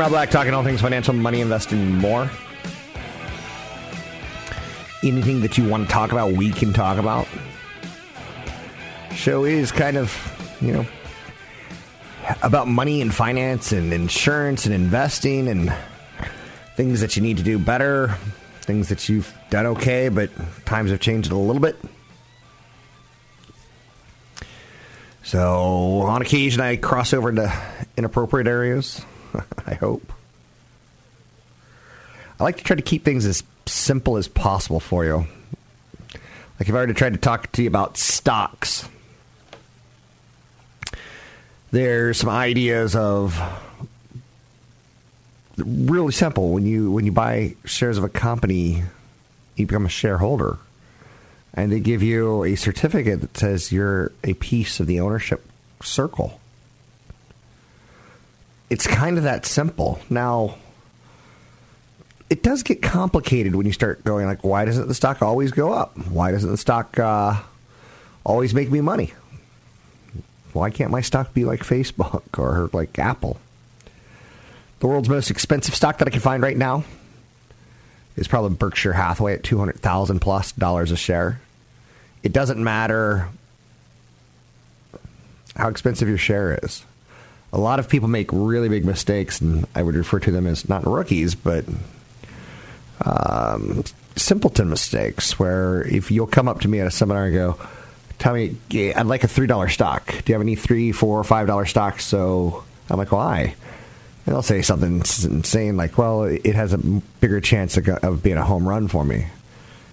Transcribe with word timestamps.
I'm 0.00 0.04
Rob 0.04 0.12
Black, 0.12 0.30
talking 0.30 0.54
all 0.54 0.64
things 0.64 0.80
financial, 0.80 1.12
money, 1.12 1.42
investing, 1.42 1.78
and 1.78 1.98
more. 1.98 2.30
Anything 5.02 5.42
that 5.42 5.58
you 5.58 5.68
want 5.68 5.86
to 5.86 5.92
talk 5.92 6.10
about, 6.10 6.32
we 6.32 6.52
can 6.52 6.72
talk 6.72 6.96
about. 6.96 7.28
Show 9.12 9.44
is 9.44 9.70
kind 9.70 9.98
of, 9.98 10.56
you 10.62 10.72
know, 10.72 10.86
about 12.42 12.66
money 12.66 13.02
and 13.02 13.14
finance 13.14 13.72
and 13.72 13.92
insurance 13.92 14.64
and 14.64 14.74
investing 14.74 15.48
and 15.48 15.70
things 16.76 17.02
that 17.02 17.14
you 17.16 17.20
need 17.20 17.36
to 17.36 17.42
do 17.42 17.58
better, 17.58 18.16
things 18.62 18.88
that 18.88 19.06
you've 19.06 19.30
done 19.50 19.66
okay, 19.66 20.08
but 20.08 20.30
times 20.64 20.92
have 20.92 21.00
changed 21.00 21.30
a 21.30 21.36
little 21.36 21.60
bit. 21.60 21.76
So 25.24 26.00
on 26.00 26.22
occasion, 26.22 26.62
I 26.62 26.76
cross 26.76 27.12
over 27.12 27.28
into 27.28 27.52
inappropriate 27.98 28.46
areas. 28.46 29.04
I 29.66 29.74
hope. 29.74 30.12
I 32.38 32.44
like 32.44 32.56
to 32.58 32.64
try 32.64 32.76
to 32.76 32.82
keep 32.82 33.04
things 33.04 33.26
as 33.26 33.42
simple 33.66 34.16
as 34.16 34.28
possible 34.28 34.80
for 34.80 35.04
you. 35.04 35.26
Like 36.58 36.68
if 36.68 36.70
I 36.70 36.78
were 36.78 36.86
to 36.86 36.94
try 36.94 37.10
to 37.10 37.16
talk 37.16 37.50
to 37.52 37.62
you 37.62 37.68
about 37.68 37.96
stocks, 37.96 38.88
there's 41.70 42.18
some 42.18 42.30
ideas 42.30 42.96
of 42.96 43.40
really 45.56 46.12
simple. 46.12 46.50
When 46.50 46.66
you 46.66 46.90
when 46.90 47.04
you 47.04 47.12
buy 47.12 47.56
shares 47.64 47.98
of 47.98 48.04
a 48.04 48.08
company, 48.08 48.84
you 49.56 49.66
become 49.66 49.86
a 49.86 49.90
shareholder 49.90 50.58
and 51.54 51.72
they 51.72 51.80
give 51.80 52.02
you 52.02 52.44
a 52.44 52.56
certificate 52.56 53.20
that 53.20 53.36
says 53.36 53.72
you're 53.72 54.12
a 54.24 54.34
piece 54.34 54.80
of 54.80 54.86
the 54.86 55.00
ownership 55.00 55.44
circle. 55.82 56.39
It's 58.70 58.86
kind 58.86 59.18
of 59.18 59.24
that 59.24 59.44
simple. 59.44 60.00
Now, 60.08 60.56
it 62.30 62.44
does 62.44 62.62
get 62.62 62.80
complicated 62.80 63.56
when 63.56 63.66
you 63.66 63.72
start 63.72 64.04
going 64.04 64.26
like, 64.26 64.44
why 64.44 64.64
doesn't 64.64 64.86
the 64.86 64.94
stock 64.94 65.20
always 65.20 65.50
go 65.50 65.72
up? 65.72 65.98
Why 66.08 66.30
doesn't 66.30 66.50
the 66.50 66.56
stock 66.56 66.98
uh, 66.98 67.40
always 68.24 68.54
make 68.54 68.70
me 68.70 68.80
money? 68.80 69.12
Why 70.52 70.70
can't 70.70 70.90
my 70.92 71.00
stock 71.00 71.34
be 71.34 71.44
like 71.44 71.60
Facebook 71.60 72.22
or 72.38 72.70
like 72.72 72.98
Apple? 72.98 73.38
The 74.78 74.86
world's 74.86 75.08
most 75.08 75.30
expensive 75.30 75.74
stock 75.74 75.98
that 75.98 76.08
I 76.08 76.10
can 76.10 76.20
find 76.20 76.42
right 76.42 76.56
now 76.56 76.84
is 78.16 78.28
probably 78.28 78.56
Berkshire 78.56 78.92
Hathaway 78.92 79.34
at 79.34 79.42
two 79.42 79.58
hundred 79.58 79.80
thousand 79.80 80.20
plus 80.20 80.52
dollars 80.52 80.90
a 80.90 80.96
share. 80.96 81.40
It 82.22 82.32
doesn't 82.32 82.62
matter 82.62 83.28
how 85.56 85.68
expensive 85.68 86.08
your 86.08 86.18
share 86.18 86.58
is. 86.62 86.84
A 87.52 87.58
lot 87.58 87.78
of 87.78 87.88
people 87.88 88.08
make 88.08 88.28
really 88.32 88.68
big 88.68 88.84
mistakes, 88.84 89.40
and 89.40 89.66
I 89.74 89.82
would 89.82 89.94
refer 89.94 90.20
to 90.20 90.30
them 90.30 90.46
as 90.46 90.68
not 90.68 90.86
rookies, 90.86 91.34
but 91.34 91.64
um, 93.04 93.82
simpleton 94.16 94.70
mistakes. 94.70 95.38
Where 95.38 95.82
if 95.82 96.10
you'll 96.10 96.26
come 96.26 96.48
up 96.48 96.60
to 96.60 96.68
me 96.68 96.80
at 96.80 96.86
a 96.86 96.90
seminar 96.90 97.24
and 97.24 97.34
go, 97.34 97.58
"Tell 98.18 98.34
me, 98.34 98.56
I'd 98.72 99.06
like 99.06 99.24
a 99.24 99.28
three 99.28 99.46
dollar 99.46 99.68
stock. 99.68 100.06
Do 100.06 100.22
you 100.26 100.34
have 100.34 100.42
any 100.42 100.54
three, 100.54 100.92
four, 100.92 101.24
five 101.24 101.46
dollar 101.46 101.66
stocks?" 101.66 102.04
So 102.04 102.62
I'm 102.88 102.98
like, 102.98 103.10
"Why?" 103.12 103.54
And 104.26 104.34
they'll 104.34 104.42
say 104.42 104.62
something 104.62 104.96
insane 104.98 105.76
like, 105.76 105.96
well, 105.96 106.24
it 106.24 106.54
has 106.54 106.72
a 106.72 106.78
bigger 106.78 107.40
chance 107.40 107.76
of 107.76 108.22
being 108.22 108.36
a 108.36 108.44
home 108.44 108.68
run 108.68 108.86
for 108.86 109.04
me. 109.04 109.26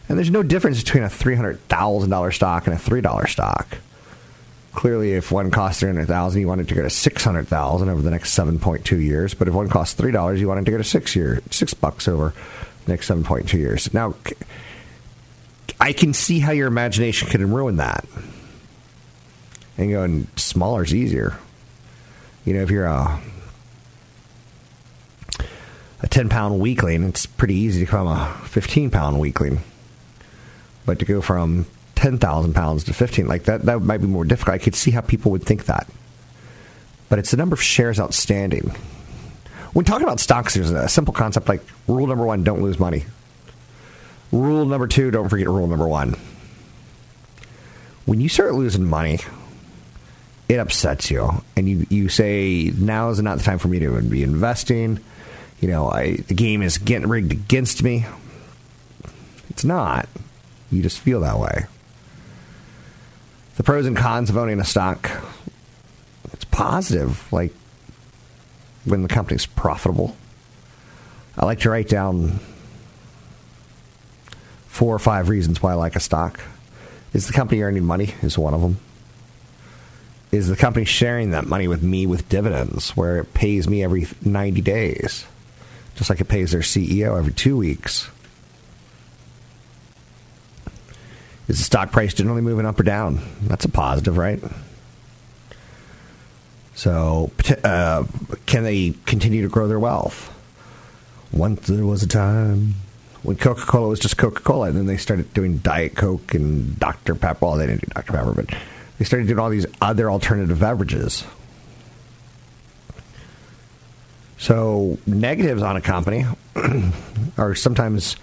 And 0.09 0.18
there's 0.18 0.29
no 0.29 0.44
difference 0.44 0.84
between 0.84 1.03
a 1.03 1.07
$300,000 1.07 2.34
stock 2.34 2.68
and 2.68 2.75
a 2.75 2.79
$3 2.79 3.28
stock. 3.29 3.78
Clearly, 4.77 5.13
if 5.13 5.31
one 5.31 5.49
costs 5.49 5.79
300000 5.79 6.39
you 6.39 6.47
want 6.47 6.61
it 6.61 6.67
to 6.67 6.75
go 6.75 6.83
to 6.83 6.89
600000 6.91 7.89
over 7.89 8.01
the 8.03 8.11
next 8.11 8.38
7.2 8.38 9.03
years. 9.03 9.33
But 9.33 9.47
if 9.47 9.55
one 9.55 9.69
costs 9.69 9.99
$3, 9.99 10.38
you 10.38 10.47
want 10.47 10.59
it 10.59 10.65
to 10.65 10.71
go 10.71 10.77
to 10.77 10.83
6 10.83 11.15
year, 11.15 11.41
6 11.49 11.73
bucks 11.73 12.07
over 12.07 12.31
the 12.85 12.91
next 12.91 13.09
7.2 13.09 13.53
years. 13.53 13.91
Now, 13.91 14.13
I 15.79 15.93
can 15.93 16.13
see 16.13 16.38
how 16.38 16.51
your 16.51 16.67
imagination 16.67 17.27
could 17.27 17.41
ruin 17.41 17.77
that. 17.77 18.05
And 19.79 19.89
going 19.89 20.27
smaller 20.35 20.83
is 20.83 20.94
easier. 20.94 21.39
You 22.45 22.53
know, 22.53 22.61
if 22.61 22.69
you're 22.69 22.85
a 22.85 23.19
a 26.03 26.07
10 26.07 26.29
pound 26.29 26.59
weakling, 26.59 27.03
it's 27.05 27.25
pretty 27.25 27.55
easy 27.55 27.79
to 27.79 27.85
become 27.88 28.05
a 28.05 28.31
15 28.44 28.91
pound 28.91 29.19
weakling. 29.19 29.63
But 30.85 30.99
to 30.99 31.05
go 31.05 31.19
from 31.19 31.65
10,000 31.97 32.53
pounds 32.53 32.84
to 32.85 32.94
15, 32.94 33.28
like 33.28 33.44
that, 33.44 33.63
that 33.63 33.81
might 33.81 34.00
be 34.00 34.08
more 34.08 34.25
difficult. 34.25 34.56
I 34.56 34.58
could 34.58 34.75
see 34.75 34.91
how 34.91 35.02
people 35.02 35.31
would 35.31 35.44
think 35.44 35.66
that. 35.66 35.88
But 37.09 37.19
it's 37.19 37.31
the 37.31 37.38
number 37.38 37.53
of 37.53 37.62
shares 37.62 38.00
outstanding. 38.00 38.75
When 39.74 39.85
talking 39.85 40.03
about 40.03 40.19
stocks, 40.19 40.53
there's 40.53 40.72
a 40.72 40.88
simple 40.90 41.13
concept 41.13 41.50
like 41.50 41.62
rule 41.88 42.07
number 42.07 42.25
one 42.25 42.44
don't 42.44 42.62
lose 42.62 42.80
money. 42.80 43.06
Rule 44.31 44.66
number 44.66 44.88
two 44.88 45.12
don't 45.12 45.30
forget 45.30 45.47
rule 45.47 45.68
number 45.68 45.88
one. 45.88 46.16
When 48.06 48.21
you 48.21 48.30
start 48.30 48.56
losing 48.56 48.86
money, 48.86 49.19
it 50.48 50.60
upsets 50.60 51.12
you. 51.12 51.44
And 51.56 51.68
you, 51.68 51.86
you 51.89 52.10
say, 52.10 52.71
now 52.77 53.10
is 53.10 53.21
not 53.21 53.38
the 53.38 53.44
time 53.44 53.60
for 53.60 53.68
me 53.68 53.80
to 53.80 54.01
be 54.01 54.24
investing 54.24 55.00
you 55.60 55.68
know, 55.68 55.89
I, 55.89 56.18
the 56.18 56.33
game 56.33 56.62
is 56.62 56.77
getting 56.77 57.07
rigged 57.07 57.31
against 57.31 57.81
me. 57.81 58.06
It's 59.50 59.63
not. 59.63 60.07
You 60.71 60.81
just 60.81 61.00
feel 61.00 61.21
that 61.21 61.39
way. 61.39 61.66
The 63.57 63.63
pros 63.63 63.86
and 63.86 63.98
cons 63.98 64.30
of 64.30 64.38
owning 64.38 64.59
a 64.59 64.65
stock. 64.65 65.09
It's 66.31 66.45
positive, 66.45 67.31
like 67.33 67.54
when 68.86 69.01
the 69.01 69.07
company's 69.07 69.45
profitable. 69.45 70.15
I 71.38 71.45
like 71.45 71.59
to 71.62 71.69
write 71.69 71.89
down 71.89 72.39
four 74.68 74.95
or 74.95 75.00
five 75.00 75.30
reasons 75.30 75.62
why 75.62 75.71
I 75.71 75.75
like 75.75 75.95
a 75.95 76.00
stock. 76.00 76.39
Is 77.13 77.27
the 77.27 77.33
company 77.33 77.62
earning 77.62 77.83
money? 77.83 78.13
Is 78.21 78.38
one 78.38 78.54
of 78.54 78.62
them. 78.62 78.80
Is 80.31 80.48
the 80.48 80.56
company 80.56 80.86
sharing 80.86 81.31
that 81.31 81.45
money 81.45 81.68
with 81.68 81.81
me 81.81 82.06
with 82.06 82.30
dividends, 82.30 82.92
where 82.92 83.19
it 83.19 83.33
pays 83.33 83.68
me 83.68 83.83
every 83.83 84.07
90 84.24 84.62
days? 84.62 85.25
just 85.98 86.12
like 86.12 86.21
it 86.21 86.27
pays 86.27 86.51
their 86.51 86.62
CEO 86.62 87.18
every 87.18 87.33
two 87.33 87.57
weeks. 87.57 88.09
Is 91.47 91.59
the 91.59 91.63
stock 91.63 91.91
price 91.91 92.13
generally 92.13 92.41
moving 92.41 92.65
up 92.65 92.79
or 92.79 92.83
down? 92.83 93.21
That's 93.44 93.65
a 93.65 93.69
positive, 93.69 94.17
right? 94.17 94.41
So, 96.75 97.31
uh, 97.63 98.03
can 98.45 98.63
they 98.63 98.94
continue 99.05 99.41
to 99.41 99.49
grow 99.49 99.67
their 99.67 99.79
wealth? 99.79 100.33
Once 101.31 101.67
there 101.67 101.85
was 101.85 102.03
a 102.03 102.07
time 102.07 102.75
when 103.23 103.35
Coca 103.35 103.61
Cola 103.61 103.89
was 103.89 103.99
just 103.99 104.17
Coca 104.17 104.41
Cola, 104.41 104.67
and 104.67 104.77
then 104.77 104.85
they 104.85 104.97
started 104.97 105.33
doing 105.33 105.57
Diet 105.57 105.95
Coke 105.95 106.33
and 106.33 106.77
Dr. 106.79 107.15
Pepper. 107.15 107.45
Well, 107.45 107.57
they 107.57 107.67
didn't 107.67 107.81
do 107.81 107.88
Dr. 107.94 108.13
Pepper, 108.13 108.33
but 108.33 108.55
they 108.99 109.05
started 109.05 109.27
doing 109.27 109.39
all 109.39 109.49
these 109.49 109.65
other 109.81 110.11
alternative 110.11 110.59
beverages. 110.59 111.25
So, 114.38 114.99
negatives 115.07 115.63
on 115.63 115.77
a 115.77 115.81
company 115.81 116.25
are 117.38 117.55
sometimes 117.55 118.17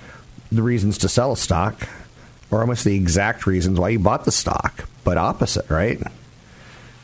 the 0.53 0.63
reasons 0.63 0.99
to 0.99 1.09
sell 1.09 1.33
a 1.33 1.37
stock, 1.37 1.89
or 2.55 2.61
almost 2.61 2.85
the 2.85 2.95
exact 2.95 3.49
reasons 3.49 3.81
why 3.81 3.89
you 3.89 3.99
bought 3.99 4.25
the 4.25 4.31
stock, 4.31 4.89
but 5.03 5.19
opposite, 5.19 5.69
right? 5.69 6.01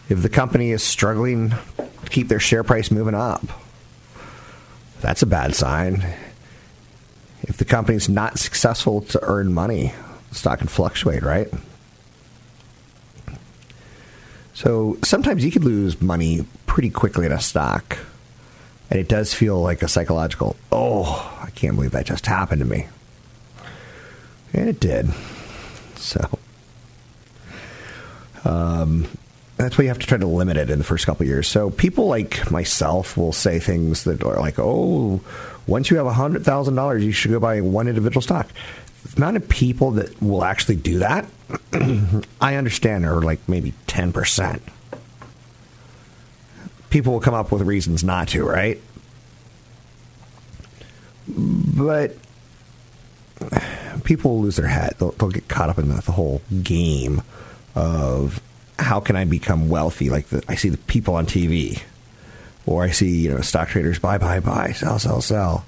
If 0.08 0.22
the 0.22 0.28
company 0.28 0.70
is 0.70 0.80
struggling 0.80 1.50
to 1.50 2.08
keep 2.08 2.28
their 2.28 2.38
share 2.38 2.62
price 2.62 2.92
moving 2.92 3.16
up, 3.16 3.42
that's 5.00 5.22
a 5.22 5.26
bad 5.26 5.56
sign. 5.56 6.06
If 7.42 7.56
the 7.56 7.64
company's 7.64 8.08
not 8.08 8.38
successful 8.38 9.00
to 9.00 9.18
earn 9.24 9.52
money, 9.52 9.92
the 10.28 10.36
stock 10.36 10.60
can 10.60 10.68
fluctuate, 10.68 11.24
right? 11.24 11.48
So 14.54 14.98
sometimes 15.02 15.44
you 15.44 15.50
could 15.50 15.64
lose 15.64 16.00
money 16.00 16.44
pretty 16.66 16.90
quickly 16.90 17.26
in 17.26 17.32
a 17.32 17.40
stock. 17.40 17.98
And 18.88 19.00
it 19.00 19.08
does 19.08 19.34
feel 19.34 19.60
like 19.60 19.82
a 19.82 19.88
psychological, 19.88 20.54
oh, 20.70 21.40
I 21.42 21.50
can't 21.50 21.74
believe 21.74 21.90
that 21.90 22.06
just 22.06 22.26
happened 22.26 22.60
to 22.60 22.66
me. 22.68 22.86
And 24.52 24.68
it 24.68 24.78
did. 24.78 25.10
So, 26.00 26.38
um, 28.44 29.06
that's 29.56 29.76
why 29.76 29.82
you 29.82 29.88
have 29.88 29.98
to 29.98 30.06
try 30.06 30.18
to 30.18 30.26
limit 30.26 30.56
it 30.56 30.70
in 30.70 30.78
the 30.78 30.84
first 30.84 31.04
couple 31.06 31.26
years. 31.26 31.46
So 31.46 31.70
people 31.70 32.06
like 32.06 32.50
myself 32.50 33.16
will 33.16 33.32
say 33.32 33.58
things 33.58 34.04
that 34.04 34.22
are 34.24 34.40
like, 34.40 34.58
"Oh, 34.58 35.20
once 35.66 35.90
you 35.90 35.98
have 35.98 36.06
hundred 36.06 36.44
thousand 36.44 36.76
dollars, 36.76 37.04
you 37.04 37.12
should 37.12 37.30
go 37.30 37.38
buy 37.38 37.60
one 37.60 37.86
individual 37.86 38.22
stock." 38.22 38.48
The 39.04 39.16
amount 39.18 39.36
of 39.36 39.48
people 39.48 39.92
that 39.92 40.20
will 40.22 40.44
actually 40.44 40.76
do 40.76 41.00
that, 41.00 41.26
I 42.40 42.56
understand, 42.56 43.04
are 43.04 43.20
like 43.20 43.46
maybe 43.48 43.74
ten 43.86 44.12
percent. 44.12 44.62
People 46.88 47.12
will 47.12 47.20
come 47.20 47.34
up 47.34 47.52
with 47.52 47.62
reasons 47.62 48.02
not 48.02 48.28
to, 48.28 48.44
right? 48.44 48.80
But 51.28 52.16
people 54.00 54.32
will 54.32 54.42
lose 54.42 54.56
their 54.56 54.68
head. 54.68 54.94
They'll, 54.98 55.12
they'll 55.12 55.30
get 55.30 55.48
caught 55.48 55.70
up 55.70 55.78
in 55.78 55.88
the, 55.88 56.00
the 56.02 56.12
whole 56.12 56.42
game 56.62 57.22
of 57.74 58.40
how 58.78 59.00
can 59.00 59.16
I 59.16 59.24
become 59.24 59.68
wealthy? 59.68 60.10
Like 60.10 60.26
the, 60.26 60.42
I 60.48 60.54
see 60.54 60.68
the 60.68 60.78
people 60.78 61.14
on 61.14 61.26
TV, 61.26 61.82
or 62.66 62.82
I 62.82 62.90
see 62.90 63.22
you 63.22 63.30
know 63.30 63.40
stock 63.40 63.68
traders 63.68 63.98
buy, 63.98 64.18
buy, 64.18 64.40
buy, 64.40 64.72
sell, 64.72 64.98
sell, 64.98 65.20
sell, 65.20 65.64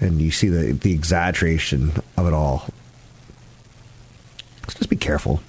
and 0.00 0.20
you 0.20 0.30
see 0.30 0.48
the 0.48 0.72
the 0.72 0.92
exaggeration 0.92 1.92
of 2.16 2.26
it 2.26 2.32
all. 2.32 2.66
So 4.68 4.78
just 4.78 4.90
be 4.90 4.96
careful. 4.96 5.40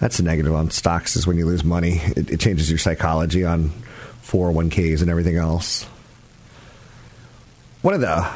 That's 0.00 0.18
the 0.18 0.22
negative 0.22 0.54
on 0.54 0.70
stocks 0.70 1.16
is 1.16 1.26
when 1.26 1.38
you 1.38 1.46
lose 1.46 1.64
money. 1.64 2.00
It, 2.16 2.30
it 2.30 2.40
changes 2.40 2.70
your 2.70 2.78
psychology 2.78 3.44
on 3.44 3.72
401ks 4.22 5.00
and 5.00 5.10
everything 5.10 5.36
else. 5.36 5.84
One 7.82 7.94
of 7.94 8.00
the 8.00 8.30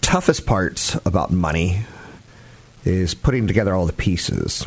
toughest 0.00 0.46
parts 0.46 0.96
about 1.04 1.30
money 1.30 1.82
is 2.84 3.14
putting 3.14 3.46
together 3.46 3.74
all 3.74 3.86
the 3.86 3.92
pieces. 3.92 4.66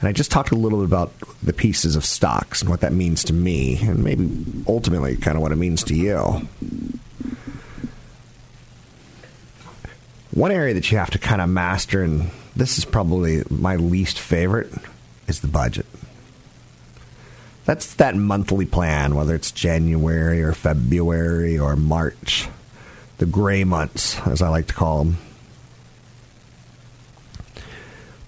And 0.00 0.08
I 0.08 0.12
just 0.12 0.30
talked 0.30 0.50
a 0.50 0.56
little 0.56 0.80
bit 0.80 0.86
about 0.86 1.12
the 1.42 1.52
pieces 1.52 1.96
of 1.96 2.04
stocks 2.04 2.60
and 2.60 2.68
what 2.68 2.80
that 2.80 2.92
means 2.92 3.24
to 3.24 3.32
me, 3.32 3.78
and 3.80 4.04
maybe 4.04 4.28
ultimately 4.68 5.16
kind 5.16 5.36
of 5.36 5.42
what 5.42 5.52
it 5.52 5.56
means 5.56 5.82
to 5.84 5.94
you. 5.94 6.48
One 10.32 10.52
area 10.52 10.74
that 10.74 10.90
you 10.90 10.98
have 10.98 11.10
to 11.12 11.18
kind 11.18 11.40
of 11.40 11.48
master, 11.48 12.02
and 12.02 12.30
this 12.54 12.76
is 12.76 12.84
probably 12.84 13.42
my 13.48 13.76
least 13.76 14.18
favorite, 14.18 14.70
is 15.28 15.40
the 15.40 15.48
budget. 15.48 15.86
That's 17.64 17.94
that 17.94 18.14
monthly 18.14 18.66
plan, 18.66 19.14
whether 19.14 19.34
it's 19.34 19.50
January 19.50 20.42
or 20.42 20.52
February 20.52 21.58
or 21.58 21.74
March, 21.74 22.48
the 23.18 23.26
gray 23.26 23.64
months, 23.64 24.18
as 24.26 24.42
I 24.42 24.48
like 24.48 24.66
to 24.68 24.74
call 24.74 25.04
them. 25.04 25.18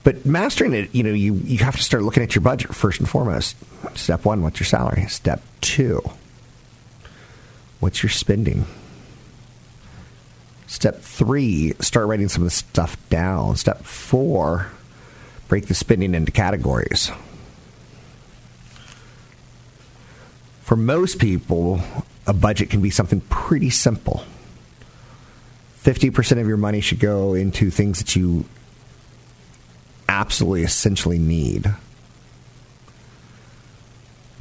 But 0.04 0.24
mastering 0.24 0.72
it, 0.72 0.94
you 0.94 1.02
know, 1.02 1.12
you, 1.12 1.34
you 1.34 1.58
have 1.58 1.76
to 1.76 1.82
start 1.82 2.02
looking 2.02 2.22
at 2.22 2.34
your 2.34 2.42
budget 2.42 2.74
first 2.74 2.98
and 2.98 3.08
foremost. 3.08 3.56
Step 3.94 4.24
one, 4.24 4.42
what's 4.42 4.58
your 4.58 4.66
salary? 4.66 5.06
Step 5.08 5.42
two, 5.60 6.02
what's 7.80 8.02
your 8.02 8.10
spending? 8.10 8.64
Step 10.66 11.00
three, 11.00 11.74
start 11.80 12.06
writing 12.06 12.28
some 12.28 12.42
of 12.42 12.46
the 12.46 12.50
stuff 12.50 12.96
down. 13.10 13.56
Step 13.56 13.84
four, 13.84 14.70
break 15.48 15.66
the 15.66 15.74
spending 15.74 16.14
into 16.14 16.32
categories. 16.32 17.10
For 20.62 20.76
most 20.76 21.18
people, 21.18 21.80
a 22.26 22.34
budget 22.34 22.68
can 22.68 22.82
be 22.82 22.90
something 22.90 23.20
pretty 23.22 23.70
simple. 23.70 24.24
50% 25.82 26.40
of 26.40 26.46
your 26.46 26.56
money 26.56 26.80
should 26.80 27.00
go 27.00 27.34
into 27.34 27.70
things 27.70 27.98
that 27.98 28.16
you 28.16 28.44
absolutely 30.08 30.62
essentially 30.62 31.18
need. 31.18 31.72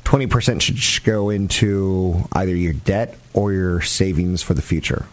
20% 0.04 0.62
should 0.62 1.04
go 1.04 1.30
into 1.30 2.28
either 2.32 2.56
your 2.56 2.74
debt 2.74 3.18
or 3.34 3.52
your 3.52 3.82
savings 3.82 4.42
for 4.42 4.54
the 4.54 4.62
future. 4.62 5.06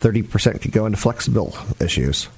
30% 0.00 0.60
could 0.60 0.72
go 0.72 0.86
into 0.86 0.98
flexible 0.98 1.54
issues. 1.78 2.28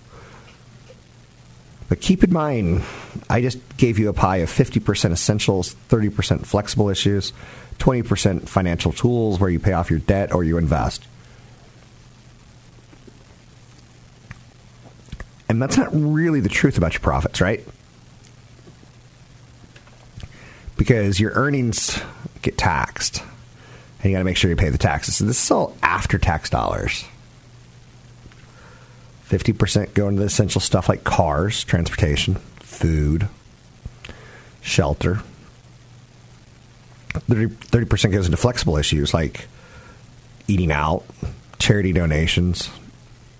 But 1.89 2.01
keep 2.01 2.23
in 2.23 2.33
mind, 2.33 2.83
I 3.29 3.41
just 3.41 3.59
gave 3.77 3.99
you 3.99 4.09
a 4.09 4.13
pie 4.13 4.39
of 4.39 4.51
50% 4.51 5.13
essentials, 5.13 5.75
30% 5.89 6.45
flexible 6.45 6.89
issues, 6.89 7.33
20% 7.79 8.49
financial 8.49 8.93
tools 8.93 9.41
where 9.41 9.51
you 9.51 9.59
pay 9.59 9.73
off 9.73 9.91
your 9.91 10.01
debt 10.01 10.35
or 10.35 10.45
you 10.45 10.59
invest. 10.59 11.07
And 15.53 15.61
that's 15.61 15.77
not 15.77 15.91
really 15.93 16.41
the 16.41 16.49
truth 16.49 16.79
about 16.79 16.95
your 16.95 17.01
profits, 17.01 17.39
right? 17.39 17.63
Because 20.79 21.21
your 21.21 21.33
earnings 21.33 22.01
get 22.41 22.57
taxed. 22.57 23.23
And 23.99 24.11
you 24.11 24.13
got 24.13 24.21
to 24.21 24.25
make 24.25 24.39
sure 24.39 24.49
you 24.49 24.57
pay 24.57 24.71
the 24.71 24.79
taxes. 24.79 25.17
So 25.17 25.27
this 25.27 25.45
is 25.45 25.51
all 25.51 25.77
after 25.83 26.17
tax 26.17 26.49
dollars. 26.49 27.05
50% 29.29 29.93
go 29.93 30.09
into 30.09 30.21
the 30.21 30.27
essential 30.27 30.63
stuff 30.63 30.89
like 30.89 31.05
cars, 31.05 31.65
transportation, 31.65 32.37
food, 32.61 33.29
shelter. 34.63 35.21
30, 37.11 37.85
percent 37.85 38.15
goes 38.15 38.25
into 38.25 38.39
flexible 38.39 38.79
issues 38.79 39.13
like 39.13 39.49
eating 40.49 40.73
out, 40.73 41.05
charity 41.59 41.93
donations, 41.93 42.71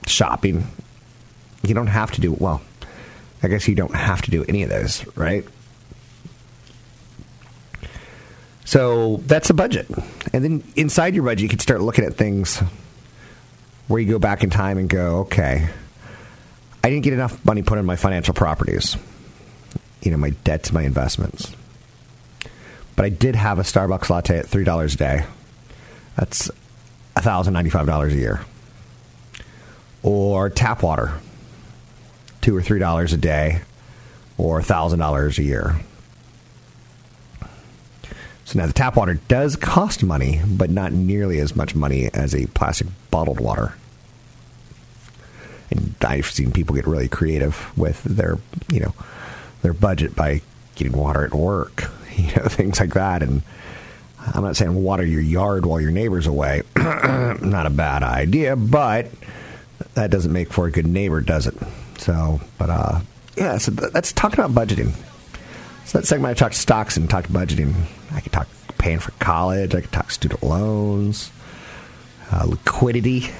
shopping. 0.07 0.67
You 1.63 1.75
don't 1.75 1.87
have 1.87 2.11
to 2.13 2.21
do, 2.21 2.33
well, 2.33 2.63
I 3.43 3.49
guess 3.49 3.67
you 3.69 3.75
don't 3.75 3.95
have 3.95 4.23
to 4.23 4.31
do 4.31 4.45
any 4.49 4.63
of 4.63 4.71
those, 4.71 5.05
right? 5.17 5.45
So 8.65 9.19
that's 9.27 9.51
a 9.51 9.55
budget. 9.55 9.89
And 10.33 10.45
then 10.45 10.65
inside 10.77 11.15
your 11.15 11.25
budget, 11.25 11.41
you 11.41 11.49
can 11.49 11.59
start 11.59 11.81
looking 11.81 12.05
at 12.05 12.15
things 12.15 12.63
where 13.89 14.01
you 14.01 14.11
go 14.11 14.19
back 14.19 14.43
in 14.45 14.51
time 14.51 14.79
and 14.79 14.89
go, 14.89 15.21
okay, 15.21 15.69
I 16.83 16.91
didn't 16.91 17.05
get 17.05 17.13
enough 17.13 17.45
money 17.45 17.63
put 17.63 17.79
in 17.79 17.85
my 17.85 17.97
financial 17.97 18.35
properties, 18.35 18.97
you 20.03 20.11
know, 20.11 20.17
my 20.17 20.31
debts, 20.31 20.73
my 20.73 20.83
investments. 20.83 21.55
But 22.97 23.05
I 23.05 23.09
did 23.09 23.37
have 23.37 23.59
a 23.59 23.63
Starbucks 23.63 24.11
latte 24.11 24.39
at 24.39 24.47
$3 24.47 24.95
a 24.95 24.97
day. 24.97 25.25
That's 26.17 26.51
$1,095 27.17 28.13
a 28.13 28.15
year. 28.15 28.41
Or 30.03 30.51
tap 30.51 30.83
water, 30.83 31.21
2 32.43 32.57
or 32.57 32.61
$3 32.61 33.13
a 33.13 33.17
day, 33.17 33.63
or 34.37 34.61
$1,000 34.61 35.39
a 35.39 35.43
year. 35.43 35.77
So 38.45 38.59
now 38.59 38.67
the 38.67 38.73
tap 38.73 38.97
water 38.97 39.15
does 39.29 39.57
cost 39.57 40.03
money, 40.03 40.43
but 40.47 40.69
not 40.69 40.93
nearly 40.93 41.39
as 41.39 41.57
much 41.57 41.75
money 41.75 42.11
as 42.13 42.35
a 42.35 42.47
plastic 42.49 42.89
bottled 43.11 43.41
water. 43.41 43.75
And 45.71 45.95
I've 46.03 46.27
seen 46.27 46.53
people 46.53 46.75
get 46.75 46.87
really 46.87 47.09
creative 47.09 47.77
with 47.79 48.03
their, 48.03 48.39
you 48.71 48.81
know, 48.81 48.95
their 49.63 49.73
budget 49.73 50.15
by 50.15 50.43
getting 50.75 50.93
water 50.93 51.25
at 51.25 51.33
work, 51.33 51.91
you 52.17 52.35
know, 52.35 52.49
things 52.49 52.79
like 52.79 52.93
that. 52.95 53.23
And 53.23 53.43
I'm 54.35 54.43
not 54.43 54.57
saying 54.57 54.75
water 54.75 55.05
your 55.05 55.23
yard 55.23 55.65
while 55.65 55.81
your 55.81 55.91
neighbor's 55.91 56.27
away. 56.27 56.63
not 56.77 57.67
a 57.67 57.71
bad 57.71 58.03
idea, 58.03 58.55
but 58.55 59.07
that 59.95 60.11
doesn't 60.11 60.33
make 60.33 60.53
for 60.53 60.67
a 60.67 60.71
good 60.71 60.87
neighbor, 60.87 61.21
does 61.21 61.47
it? 61.47 61.55
So, 62.03 62.41
but 62.59 62.69
uh, 62.69 63.01
yeah, 63.37 63.59
so 63.59 63.71
that's 63.71 64.13
talking 64.13 64.41
about 64.41 64.51
budgeting. 64.51 64.93
So 65.85 65.99
that 65.99 66.07
segment 66.07 66.33
I 66.33 66.35
talked 66.35 66.57
stocks 66.57 66.97
and 66.97 67.09
talked 67.09 67.33
budgeting. 67.33 67.75
I 68.13 68.21
could 68.21 68.33
talk 68.33 68.49
paying 68.79 68.99
for 68.99 69.13
college. 69.13 69.73
I 69.73 69.83
could 69.83 69.93
talk 69.93 70.11
student 70.11 70.43
loans, 70.43 71.31
uh, 72.33 72.45
liquidity. 72.45 73.31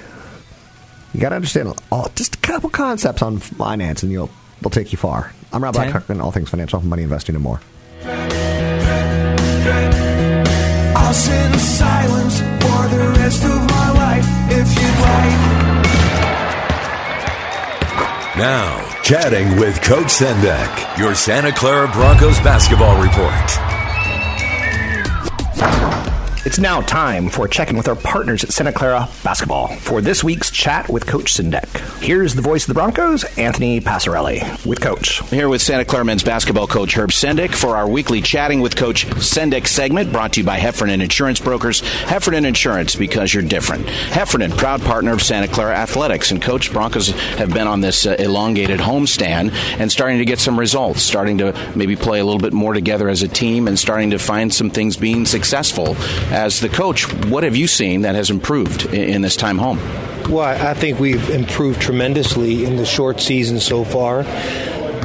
You 1.13 1.21
got 1.21 1.31
to 1.31 1.35
understand 1.35 1.75
all, 1.91 2.09
just 2.15 2.37
a 2.37 2.39
couple 2.39 2.71
concepts 2.71 3.21
on 3.21 3.39
finance, 3.39 4.05
and 4.05 4.13
you'll 4.13 4.31
they'll 4.61 4.71
take 4.71 4.93
you 4.93 4.99
far. 4.99 5.33
I'm 5.53 5.61
Rob 5.61 5.75
Black, 5.75 5.91
talking 5.93 6.21
all 6.21 6.31
things 6.31 6.49
financial, 6.49 6.81
money 6.83 7.03
investing, 7.03 7.35
and 7.35 7.43
more. 7.43 7.61
I'll 10.95 11.15
sit 11.15 11.53
in 11.53 11.59
silence 11.59 12.39
for 12.39 12.89
the 12.95 13.15
rest 13.19 13.43
of 13.43 13.67
my 13.71 13.91
life 13.91 14.25
if 14.53 14.81
you'd 14.81 15.01
like. 15.01 15.52
Now, 18.43 18.85
chatting 19.05 19.57
with 19.57 19.81
Coach 19.83 20.09
Sendek, 20.09 20.99
your 20.99 21.15
Santa 21.15 21.53
Clara 21.53 21.87
Broncos 21.87 22.41
basketball 22.41 23.01
report. 23.01 23.72
It's 26.45 26.59
now 26.59 26.81
time 26.81 27.29
for 27.29 27.47
checking 27.47 27.77
with 27.77 27.87
our 27.87 27.95
partners 27.95 28.43
at 28.43 28.53
Santa 28.53 28.73
Clara 28.73 29.09
Basketball 29.23 29.69
for 29.77 30.01
this 30.01 30.25
week's 30.25 30.51
chat 30.51 30.89
with 30.89 31.07
Coach 31.07 31.33
Sendek. 31.35 31.69
Here's 32.03 32.35
the 32.35 32.43
voice 32.43 32.65
of 32.65 32.67
the 32.67 32.75
Broncos, 32.75 33.23
Anthony 33.39 33.81
Passarelli, 33.81 34.67
with 34.67 34.81
Coach. 34.81 35.21
Here 35.31 35.49
with 35.49 35.63
Santa 35.63 35.85
Clara 35.85 36.05
men's 36.05 36.25
basketball 36.25 36.67
coach 36.67 36.95
Herb 36.95 37.11
Sendek 37.11 37.55
for 37.55 37.77
our 37.77 37.89
weekly 37.89 38.21
Chatting 38.21 38.61
with 38.61 38.75
Coach 38.75 39.07
Sendek 39.07 39.69
segment 39.69 40.11
brought 40.11 40.33
to 40.33 40.41
you 40.41 40.47
by 40.47 40.57
Heffernan 40.57 41.01
Insurance 41.01 41.39
Brokers. 41.39 41.79
Heffernan 41.79 42.45
Insurance, 42.45 42.97
because 42.97 43.33
you're 43.33 43.45
different. 43.45 43.89
Heffernan, 43.89 44.51
proud 44.51 44.83
partner 44.83 45.13
of 45.13 45.23
Santa 45.23 45.47
Clara 45.47 45.77
Athletics. 45.77 46.33
And 46.33 46.43
Coach, 46.43 46.73
Broncos 46.73 47.11
have 47.37 47.55
been 47.55 47.69
on 47.69 47.83
this 47.83 48.05
uh, 48.05 48.17
elongated 48.19 48.81
homestand 48.81 49.53
and 49.79 49.93
starting 49.93 50.19
to 50.19 50.25
get 50.25 50.41
some 50.41 50.59
results, 50.59 51.03
starting 51.03 51.39
to 51.39 51.73
maybe 51.77 51.95
play 51.95 52.19
a 52.19 52.25
little 52.25 52.41
bit 52.41 52.53
more 52.53 52.75
together 52.75 53.09
as 53.09 53.23
a 53.23 53.29
team 53.29 53.69
and 53.69 53.79
starting 53.79 54.11
to 54.11 54.19
find 54.19 54.53
some 54.53 54.71
things 54.71 54.97
being 54.97 55.25
successful 55.25 55.95
as 56.33 56.61
the 56.61 56.69
coach, 56.69 57.13
what 57.27 57.45
have 57.45 57.55
you 57.55 57.67
seen 57.67 58.03
that 58.03 58.15
has 58.15 58.31
improved 58.31 58.87
in, 58.87 58.95
in 58.95 59.23
this 59.23 59.37
time 59.37 59.59
home? 59.59 59.79
Well, 60.29 60.41
I 60.41 60.75
think 60.75 60.99
we've 60.99 61.31
improved 61.31 61.81
tremendously 61.81 62.65
in 62.65 62.77
the 62.77 62.87
short 62.87 63.21
season 63.21 63.61
so 63.61 63.85
far 63.85 64.25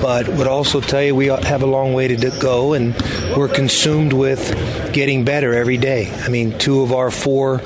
but 0.02 0.28
would 0.30 0.48
also 0.48 0.80
tell 0.80 1.02
you 1.02 1.16
we 1.16 1.26
have 1.26 1.64
a 1.64 1.66
long 1.66 1.94
way 1.94 2.08
to 2.08 2.40
go 2.40 2.74
and 2.74 2.96
we're 3.36 3.48
consumed 3.48 4.14
with 4.14 4.94
getting 4.94 5.26
better 5.26 5.54
every 5.54 5.78
day. 5.78 6.12
I 6.22 6.30
mean, 6.30 6.58
two 6.58 6.82
of 6.82 6.94
our 6.94 7.10
four 7.10 7.62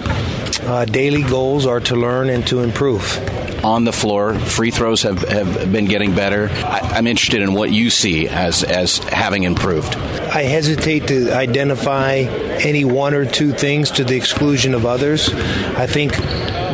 uh, 0.64 0.86
daily 0.86 1.24
goals 1.24 1.66
are 1.66 1.80
to 1.82 1.96
learn 1.96 2.30
and 2.30 2.46
to 2.48 2.60
improve 2.60 3.20
on 3.64 3.84
the 3.84 3.94
floor. 3.94 4.36
Free 4.36 4.72
throws 4.72 5.04
have, 5.04 5.20
have 5.28 5.72
been 5.72 5.86
getting 5.86 6.16
better. 6.16 6.50
I, 6.50 6.98
am 6.98 7.08
interested 7.08 7.42
in 7.42 7.54
what 7.54 7.72
you 7.72 7.90
see 7.90 8.28
as, 8.28 8.64
as 8.64 8.98
having 9.00 9.44
improved. 9.44 9.96
I 9.96 10.44
hesitate 10.44 11.08
to 11.08 11.32
identify 11.34 12.26
any 12.64 12.86
one 12.86 13.14
or 13.14 13.26
two 13.26 13.52
things 13.52 13.92
to 13.92 14.04
the 14.04 14.16
exclusion 14.16 14.74
of 14.74 14.86
others. 14.86 15.34
I 15.34 15.88
think 15.88 16.18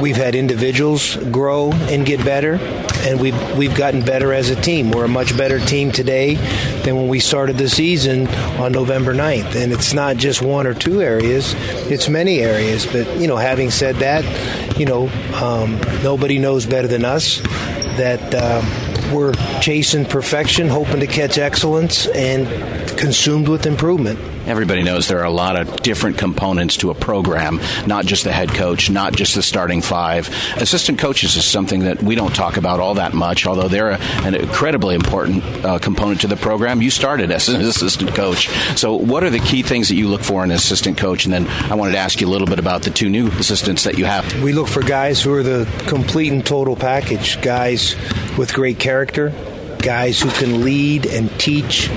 we've 0.01 0.15
had 0.15 0.35
individuals 0.35 1.15
grow 1.15 1.71
and 1.71 2.05
get 2.05 2.23
better, 2.23 2.55
and 3.01 3.19
we've 3.19 3.57
we've 3.57 3.75
gotten 3.75 4.01
better 4.03 4.33
as 4.33 4.49
a 4.49 4.55
team. 4.55 4.91
We're 4.91 5.05
a 5.05 5.09
much 5.09 5.37
better 5.37 5.59
team 5.59 5.91
today 5.91 6.35
than 6.83 6.95
when 6.95 7.07
we 7.07 7.19
started 7.19 7.57
the 7.57 7.69
season 7.69 8.27
on 8.59 8.71
November 8.71 9.13
9th. 9.13 9.55
And 9.55 9.71
it's 9.71 9.93
not 9.93 10.17
just 10.17 10.41
one 10.41 10.67
or 10.67 10.73
two 10.73 11.01
areas; 11.01 11.53
it's 11.89 12.09
many 12.09 12.39
areas. 12.39 12.85
But 12.85 13.19
you 13.19 13.27
know, 13.27 13.37
having 13.37 13.71
said 13.71 13.97
that, 13.97 14.77
you 14.77 14.85
know, 14.85 15.09
um, 15.35 15.79
nobody 16.03 16.39
knows 16.39 16.65
better 16.65 16.87
than 16.87 17.05
us 17.05 17.41
that 17.97 18.35
uh, 18.35 18.61
we're 19.13 19.33
chasing 19.61 20.05
perfection, 20.05 20.67
hoping 20.67 20.99
to 20.99 21.07
catch 21.07 21.37
excellence, 21.37 22.07
and 22.07 22.47
consumed 22.97 23.47
with 23.47 23.65
improvement 23.65 24.19
everybody 24.47 24.83
knows 24.83 25.07
there 25.07 25.19
are 25.19 25.25
a 25.25 25.29
lot 25.29 25.55
of 25.55 25.81
different 25.81 26.17
components 26.17 26.77
to 26.77 26.89
a 26.89 26.95
program, 26.95 27.59
not 27.85 28.05
just 28.05 28.23
the 28.23 28.31
head 28.31 28.49
coach, 28.49 28.89
not 28.89 29.13
just 29.13 29.35
the 29.35 29.43
starting 29.43 29.81
five. 29.81 30.29
Assistant 30.57 30.99
coaches 30.99 31.35
is 31.35 31.45
something 31.45 31.81
that 31.81 32.01
we 32.01 32.15
don't 32.15 32.33
talk 32.35 32.57
about 32.57 32.79
all 32.79 32.95
that 32.95 33.13
much, 33.13 33.45
although 33.45 33.67
they're 33.67 33.91
an 33.91 34.35
incredibly 34.35 34.95
important 34.95 35.43
uh, 35.65 35.79
component 35.79 36.21
to 36.21 36.27
the 36.27 36.35
program. 36.35 36.81
You 36.81 36.89
started 36.89 37.31
as 37.31 37.49
an 37.49 37.61
assistant 37.61 38.15
coach. 38.15 38.49
So, 38.77 38.95
what 38.95 39.23
are 39.23 39.29
the 39.29 39.39
key 39.39 39.63
things 39.63 39.89
that 39.89 39.95
you 39.95 40.07
look 40.07 40.21
for 40.21 40.43
in 40.43 40.51
an 40.51 40.55
assistant 40.55 40.97
coach? 40.97 41.25
And 41.25 41.33
then 41.33 41.47
I 41.71 41.75
wanted 41.75 41.93
to 41.93 41.99
ask 41.99 42.21
you 42.21 42.27
a 42.27 42.31
little 42.31 42.47
bit 42.47 42.59
about 42.59 42.83
the 42.83 42.89
two 42.89 43.09
new 43.09 43.27
assistants 43.27 43.83
that 43.83 43.97
you 43.97 44.05
have. 44.05 44.41
We 44.41 44.53
look 44.53 44.67
for 44.67 44.81
guys 44.81 45.21
who 45.21 45.33
are 45.33 45.43
the 45.43 45.67
complete 45.87 46.31
and 46.31 46.45
total 46.45 46.75
package, 46.75 47.41
guys 47.41 47.95
with 48.37 48.53
great 48.53 48.79
character, 48.79 49.33
guys 49.87 50.19
who 50.19 50.29
can 50.31 50.65
lead 50.65 51.05
and 51.05 51.31
teach, 51.39 51.89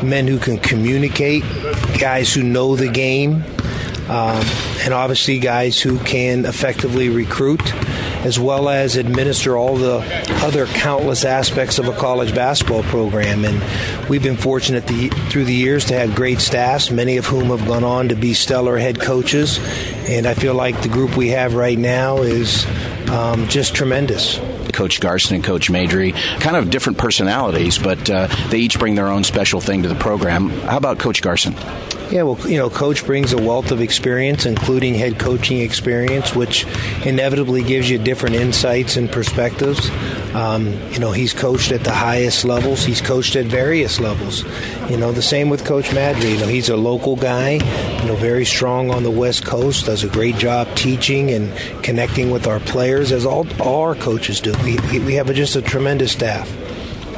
men 0.00 0.28
who 0.28 0.38
can 0.38 0.56
communicate, 0.58 1.42
guys 1.98 2.32
who 2.32 2.40
know 2.40 2.76
the 2.76 2.88
game, 2.88 3.42
um, 4.08 4.46
and 4.84 4.94
obviously 4.94 5.40
guys 5.40 5.80
who 5.80 5.98
can 5.98 6.44
effectively 6.44 7.08
recruit 7.08 7.60
as 8.24 8.38
well 8.38 8.68
as 8.68 8.94
administer 8.94 9.56
all 9.56 9.76
the 9.76 9.98
other 10.44 10.66
countless 10.66 11.24
aspects 11.24 11.80
of 11.80 11.88
a 11.88 11.92
college 11.94 12.32
basketball 12.32 12.84
program. 12.84 13.44
And 13.44 14.08
we've 14.08 14.22
been 14.22 14.36
fortunate 14.36 14.86
the, 14.86 15.08
through 15.28 15.46
the 15.46 15.52
years 15.52 15.86
to 15.86 15.94
have 15.94 16.14
great 16.14 16.38
staffs, 16.38 16.92
many 16.92 17.16
of 17.16 17.26
whom 17.26 17.46
have 17.46 17.66
gone 17.66 17.82
on 17.82 18.10
to 18.10 18.14
be 18.14 18.34
stellar 18.34 18.78
head 18.78 19.00
coaches. 19.00 19.58
And 20.08 20.28
I 20.28 20.34
feel 20.34 20.54
like 20.54 20.80
the 20.80 20.88
group 20.88 21.16
we 21.16 21.30
have 21.30 21.54
right 21.54 21.76
now 21.76 22.18
is 22.18 22.64
um, 23.10 23.48
just 23.48 23.74
tremendous. 23.74 24.38
Coach 24.72 25.00
Garson 25.00 25.36
and 25.36 25.44
Coach 25.44 25.70
Madry, 25.70 26.14
kind 26.40 26.56
of 26.56 26.70
different 26.70 26.98
personalities, 26.98 27.78
but 27.78 28.08
uh, 28.10 28.28
they 28.48 28.58
each 28.58 28.78
bring 28.78 28.94
their 28.94 29.08
own 29.08 29.24
special 29.24 29.60
thing 29.60 29.82
to 29.82 29.88
the 29.88 29.94
program. 29.94 30.48
How 30.50 30.76
about 30.76 30.98
Coach 30.98 31.22
Garson? 31.22 31.54
Yeah, 32.12 32.24
well, 32.24 32.38
you 32.46 32.58
know, 32.58 32.68
Coach 32.68 33.06
brings 33.06 33.32
a 33.32 33.38
wealth 33.38 33.70
of 33.70 33.80
experience, 33.80 34.44
including 34.44 34.92
head 34.92 35.18
coaching 35.18 35.60
experience, 35.60 36.34
which 36.34 36.66
inevitably 37.06 37.62
gives 37.62 37.88
you 37.88 37.96
different 37.96 38.34
insights 38.36 38.98
and 38.98 39.10
perspectives. 39.10 39.88
Um, 40.34 40.74
you 40.90 40.98
know, 40.98 41.12
he's 41.12 41.32
coached 41.32 41.72
at 41.72 41.84
the 41.84 41.90
highest 41.90 42.44
levels. 42.44 42.84
He's 42.84 43.00
coached 43.00 43.34
at 43.34 43.46
various 43.46 43.98
levels. 43.98 44.44
You 44.90 44.98
know, 44.98 45.10
the 45.10 45.22
same 45.22 45.48
with 45.48 45.64
Coach 45.64 45.86
Madry. 45.86 46.32
You 46.32 46.38
know, 46.40 46.48
he's 46.48 46.68
a 46.68 46.76
local 46.76 47.16
guy. 47.16 47.52
You 48.02 48.08
know, 48.08 48.16
very 48.16 48.44
strong 48.44 48.90
on 48.90 49.04
the 49.04 49.10
West 49.10 49.46
Coast. 49.46 49.86
Does 49.86 50.04
a 50.04 50.08
great 50.08 50.36
job 50.36 50.68
teaching 50.76 51.30
and 51.30 51.50
connecting 51.82 52.30
with 52.30 52.46
our 52.46 52.60
players, 52.60 53.10
as 53.10 53.24
all, 53.24 53.46
all 53.58 53.80
our 53.84 53.94
coaches 53.94 54.38
do. 54.38 54.52
We, 54.64 54.76
we 55.00 55.14
have 55.14 55.30
a, 55.30 55.32
just 55.32 55.56
a 55.56 55.62
tremendous 55.62 56.12
staff. 56.12 56.46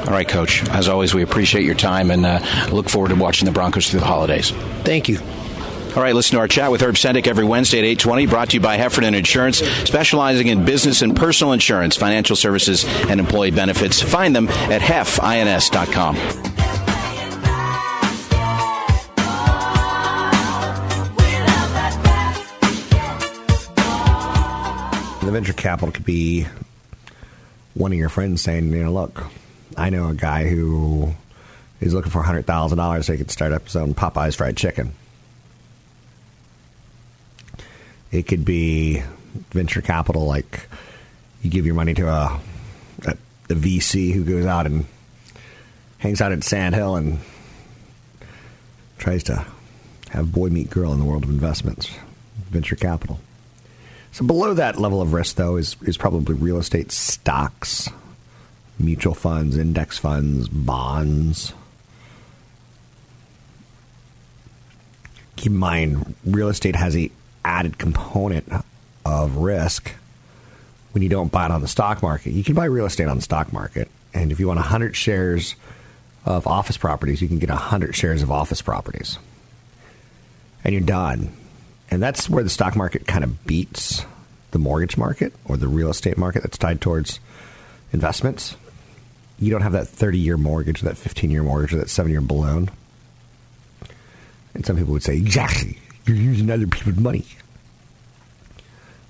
All 0.05 0.11
right, 0.11 0.27
Coach. 0.27 0.67
As 0.69 0.87
always, 0.87 1.15
we 1.15 1.23
appreciate 1.23 1.65
your 1.65 1.75
time 1.75 2.11
and 2.11 2.25
uh, 2.25 2.39
look 2.71 2.89
forward 2.89 3.09
to 3.09 3.15
watching 3.15 3.47
the 3.47 3.51
Broncos 3.51 3.89
through 3.89 4.01
the 4.01 4.05
holidays. 4.05 4.51
Thank 4.83 5.09
you. 5.09 5.19
All 5.95 6.03
right, 6.03 6.13
listen 6.13 6.35
to 6.35 6.39
our 6.39 6.47
chat 6.47 6.71
with 6.71 6.81
Herb 6.81 6.95
Sendek 6.95 7.25
every 7.25 7.45
Wednesday 7.45 7.79
at 7.79 7.85
820, 7.85 8.25
brought 8.27 8.49
to 8.49 8.57
you 8.57 8.59
by 8.59 8.75
Heffernan 8.75 9.15
Insurance, 9.15 9.59
specializing 9.59 10.47
in 10.47 10.65
business 10.65 11.01
and 11.01 11.15
personal 11.15 11.53
insurance, 11.53 11.95
financial 11.95 12.35
services, 12.35 12.83
and 13.09 13.19
employee 13.19 13.51
benefits. 13.51 14.01
Find 14.01 14.35
them 14.35 14.49
at 14.49 14.81
hefins.com. 14.81 16.15
The 25.25 25.31
venture 25.31 25.53
capital 25.53 25.91
could 25.91 26.05
be 26.05 26.45
one 27.73 27.91
of 27.93 27.97
your 27.97 28.09
friends 28.09 28.41
saying, 28.41 28.71
you 28.71 28.83
know, 28.83 28.91
look, 28.91 29.23
I 29.77 29.89
know 29.89 30.09
a 30.09 30.13
guy 30.13 30.47
who 30.47 31.13
is 31.81 31.93
looking 31.93 32.11
for 32.11 32.21
$100,000 32.21 33.03
so 33.03 33.11
he 33.11 33.17
could 33.17 33.31
start 33.31 33.51
up 33.51 33.65
his 33.65 33.75
own 33.75 33.93
Popeye's 33.93 34.35
fried 34.35 34.57
chicken. 34.57 34.93
It 38.11 38.23
could 38.23 38.45
be 38.45 39.03
venture 39.51 39.81
capital, 39.81 40.25
like 40.25 40.67
you 41.41 41.49
give 41.49 41.65
your 41.65 41.75
money 41.75 41.93
to 41.95 42.07
a, 42.07 42.39
a, 43.05 43.17
a 43.49 43.53
VC 43.53 44.13
who 44.13 44.23
goes 44.23 44.45
out 44.45 44.65
and 44.65 44.85
hangs 45.97 46.21
out 46.21 46.31
at 46.31 46.43
Sand 46.43 46.75
Hill 46.75 46.95
and 46.95 47.19
tries 48.97 49.23
to 49.23 49.45
have 50.11 50.31
boy 50.31 50.49
meet 50.49 50.69
girl 50.69 50.93
in 50.93 50.99
the 50.99 51.05
world 51.05 51.23
of 51.23 51.29
investments, 51.29 51.89
venture 52.49 52.77
capital. 52.77 53.19
So 54.13 54.25
below 54.25 54.53
that 54.53 54.79
level 54.79 55.01
of 55.01 55.11
risk, 55.11 55.35
though, 55.35 55.57
is, 55.57 55.75
is 55.81 55.97
probably 55.97 56.35
real 56.35 56.57
estate 56.57 56.93
stocks 56.93 57.89
mutual 58.79 59.13
funds, 59.13 59.57
index 59.57 59.97
funds, 59.97 60.47
bonds. 60.49 61.53
Keep 65.35 65.51
in 65.51 65.57
mind, 65.57 66.15
real 66.25 66.49
estate 66.49 66.75
has 66.75 66.95
a 66.95 67.11
added 67.43 67.77
component 67.77 68.51
of 69.05 69.37
risk 69.37 69.91
when 70.91 71.03
you 71.03 71.09
don't 71.09 71.31
buy 71.31 71.45
it 71.45 71.51
on 71.51 71.61
the 71.61 71.67
stock 71.67 72.01
market. 72.01 72.31
You 72.31 72.43
can 72.43 72.55
buy 72.55 72.65
real 72.65 72.85
estate 72.85 73.07
on 73.07 73.17
the 73.17 73.21
stock 73.21 73.53
market, 73.53 73.89
and 74.13 74.31
if 74.31 74.39
you 74.39 74.47
want 74.47 74.59
100 74.59 74.95
shares 74.95 75.55
of 76.25 76.47
office 76.47 76.77
properties, 76.77 77.21
you 77.21 77.27
can 77.27 77.37
get 77.37 77.49
100 77.49 77.95
shares 77.95 78.23
of 78.23 78.31
office 78.31 78.61
properties. 78.61 79.19
And 80.63 80.73
you're 80.73 80.81
done. 80.81 81.35
And 81.91 82.01
that's 82.01 82.27
where 82.29 82.43
the 82.43 82.49
stock 82.49 82.75
market 82.75 83.05
kind 83.05 83.23
of 83.23 83.45
beats 83.45 84.03
the 84.51 84.57
mortgage 84.57 84.97
market 84.97 85.33
or 85.45 85.57
the 85.57 85.67
real 85.67 85.91
estate 85.91 86.17
market 86.17 86.41
that's 86.41 86.57
tied 86.57 86.81
towards 86.81 87.19
investments 87.93 88.55
you 89.39 89.51
don't 89.51 89.61
have 89.61 89.73
that 89.73 89.87
30 89.87 90.17
year 90.17 90.37
mortgage, 90.37 90.81
that 90.81 90.97
15 90.97 91.29
year 91.29 91.43
mortgage, 91.43 91.73
or 91.73 91.77
that 91.77 91.89
seven 91.89 92.11
year 92.11 92.21
balloon. 92.21 92.69
And 94.53 94.65
some 94.65 94.77
people 94.77 94.93
would 94.93 95.03
say, 95.03 95.17
exactly, 95.17 95.79
you're 96.05 96.15
using 96.15 96.49
other 96.49 96.67
people's 96.67 96.97
money. 96.97 97.25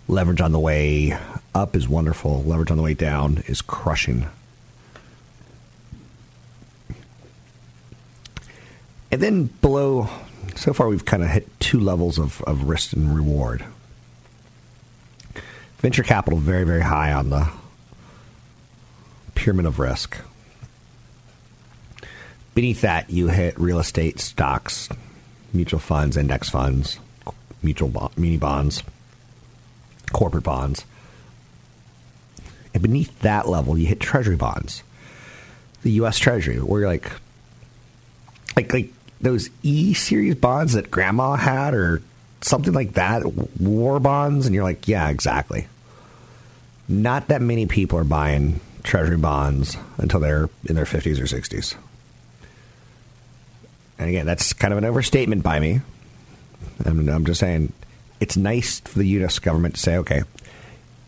Leverage 0.07 0.41
on 0.41 0.51
the 0.51 0.59
way 0.59 1.17
up 1.53 1.75
is 1.75 1.87
wonderful. 1.87 2.43
Leverage 2.43 2.71
on 2.71 2.77
the 2.77 2.83
way 2.83 2.93
down 2.93 3.43
is 3.47 3.61
crushing. 3.61 4.27
And 9.11 9.21
then 9.21 9.45
below, 9.61 10.09
so 10.55 10.73
far 10.73 10.87
we've 10.87 11.05
kind 11.05 11.23
of 11.23 11.29
hit 11.29 11.47
two 11.59 11.79
levels 11.79 12.19
of, 12.19 12.41
of 12.43 12.63
risk 12.63 12.93
and 12.93 13.15
reward. 13.15 13.63
Venture 15.77 16.03
capital 16.03 16.39
very, 16.39 16.63
very 16.63 16.81
high 16.81 17.13
on 17.13 17.29
the 17.29 17.47
pyramid 19.45 19.67
of 19.67 19.77
risk. 19.77 20.17
Beneath 22.55 22.81
that, 22.81 23.11
you 23.11 23.27
hit 23.27 23.59
real 23.59 23.77
estate, 23.77 24.19
stocks, 24.19 24.89
mutual 25.53 25.79
funds, 25.79 26.17
index 26.17 26.49
funds, 26.49 26.97
mutual 27.61 28.11
muni 28.17 28.37
bonds, 28.37 28.81
corporate 30.11 30.43
bonds. 30.43 30.83
And 32.73 32.81
beneath 32.81 33.19
that 33.19 33.47
level, 33.47 33.77
you 33.77 33.85
hit 33.85 33.99
treasury 33.99 34.35
bonds. 34.35 34.81
The 35.83 35.91
U.S. 35.91 36.17
Treasury, 36.17 36.57
where 36.57 36.81
you're 36.81 36.89
like, 36.89 37.11
like, 38.55 38.73
like 38.73 38.93
those 39.21 39.51
E 39.61 39.93
series 39.93 40.33
bonds 40.33 40.73
that 40.73 40.89
grandma 40.89 41.35
had 41.35 41.75
or 41.75 42.01
something 42.41 42.73
like 42.73 42.93
that, 42.93 43.23
war 43.59 43.99
bonds. 43.99 44.47
And 44.47 44.55
you're 44.55 44.63
like, 44.63 44.87
yeah, 44.87 45.09
exactly. 45.09 45.67
Not 46.89 47.27
that 47.27 47.43
many 47.43 47.67
people 47.67 47.99
are 47.99 48.03
buying 48.03 48.59
treasury 48.85 49.17
bonds 49.17 49.77
until 49.97 50.19
they're 50.19 50.49
in 50.65 50.75
their 50.75 50.85
50s 50.85 51.19
or 51.19 51.25
60s. 51.25 51.75
And 53.97 54.09
again, 54.09 54.25
that's 54.25 54.53
kind 54.53 54.71
of 54.71 54.77
an 54.77 54.85
overstatement 54.85 55.43
by 55.43 55.59
me. 55.59 55.81
And 56.85 57.09
I'm 57.09 57.25
just 57.25 57.39
saying 57.39 57.73
it's 58.19 58.37
nice 58.37 58.79
for 58.81 58.99
the 58.99 59.07
U.S. 59.07 59.39
government 59.39 59.75
to 59.75 59.81
say, 59.81 59.97
okay, 59.97 60.23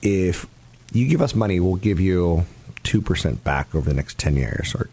if 0.02 0.46
you 0.92 1.08
give 1.08 1.22
us 1.22 1.36
money, 1.36 1.60
we'll 1.60 1.76
give 1.76 2.00
you 2.00 2.46
2% 2.84 3.44
back 3.44 3.76
over 3.76 3.90
the 3.90 3.96
next 3.96 4.18
10 4.18 4.36
years 4.36 4.74
or 4.74 4.90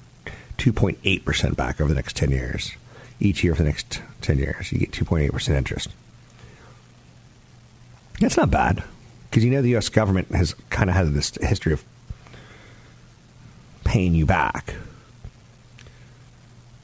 2.8% 0.58 1.56
back 1.56 1.80
over 1.80 1.88
the 1.88 1.94
next 1.94 2.16
10 2.16 2.30
years. 2.30 2.72
Each 3.20 3.44
year 3.44 3.54
for 3.54 3.62
the 3.62 3.68
next 3.68 4.02
10 4.22 4.38
years, 4.38 4.72
you 4.72 4.78
get 4.78 4.90
2.8% 4.90 5.50
interest. 5.50 5.88
That's 8.20 8.36
not 8.36 8.50
bad 8.50 8.82
because 9.30 9.44
you 9.44 9.50
know 9.50 9.62
the 9.62 9.70
U.S. 9.70 9.88
government 9.88 10.28
has 10.32 10.54
kind 10.70 10.90
of 10.90 10.96
had 10.96 11.12
this 11.14 11.32
history 11.40 11.72
of 11.72 11.84
paying 13.94 14.16
you 14.16 14.26
back. 14.26 14.74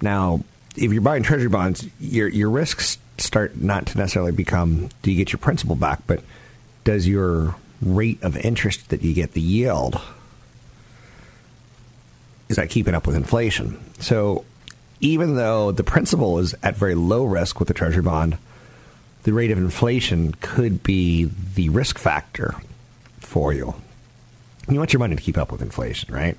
Now, 0.01 0.45
if 0.77 0.93
you're 0.93 1.03
buying 1.03 1.25
treasury 1.25 1.49
bonds, 1.49 1.85
your 1.99 2.29
your 2.29 2.49
risks 2.49 2.99
start 3.19 3.57
not 3.57 3.87
to 3.87 3.99
necessarily 3.99 4.31
become 4.31 4.91
do 5.03 5.11
you 5.11 5.17
get 5.17 5.33
your 5.33 5.41
principal 5.41 5.75
back, 5.75 5.99
but 6.07 6.23
does 6.85 7.09
your 7.09 7.57
rate 7.83 8.23
of 8.23 8.37
interest 8.37 8.91
that 8.91 9.03
you 9.03 9.13
get, 9.13 9.33
the 9.33 9.41
yield, 9.41 10.01
is 12.49 12.55
that 12.55 12.71
keeping 12.71 12.95
up 12.95 13.09
with 13.09 13.17
inflation? 13.17 13.81
So 13.99 14.45
even 15.01 15.35
though 15.35 15.73
the 15.73 15.83
principal 15.83 16.39
is 16.39 16.55
at 16.63 16.77
very 16.77 16.95
low 16.95 17.25
risk 17.25 17.59
with 17.59 17.67
the 17.67 17.75
treasury 17.75 18.03
bond, 18.03 18.39
the 19.25 19.33
rate 19.33 19.51
of 19.51 19.59
inflation 19.59 20.33
could 20.41 20.85
be 20.85 21.29
the 21.55 21.71
risk 21.71 21.99
factor 21.99 22.55
for 23.19 23.53
you. 23.53 23.75
You 24.69 24.79
want 24.79 24.93
your 24.93 25.01
money 25.01 25.17
to 25.17 25.23
keep 25.23 25.37
up 25.37 25.51
with 25.51 25.61
inflation, 25.61 26.15
right? 26.15 26.37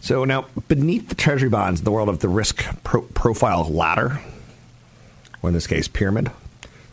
So 0.00 0.24
now, 0.24 0.46
beneath 0.68 1.08
the 1.08 1.14
treasury 1.14 1.50
bonds, 1.50 1.82
the 1.82 1.90
world 1.90 2.08
of 2.08 2.20
the 2.20 2.28
risk 2.28 2.64
pro- 2.82 3.02
profile 3.02 3.64
ladder, 3.68 4.20
or 5.42 5.50
in 5.50 5.54
this 5.54 5.66
case, 5.66 5.88
pyramid, 5.88 6.30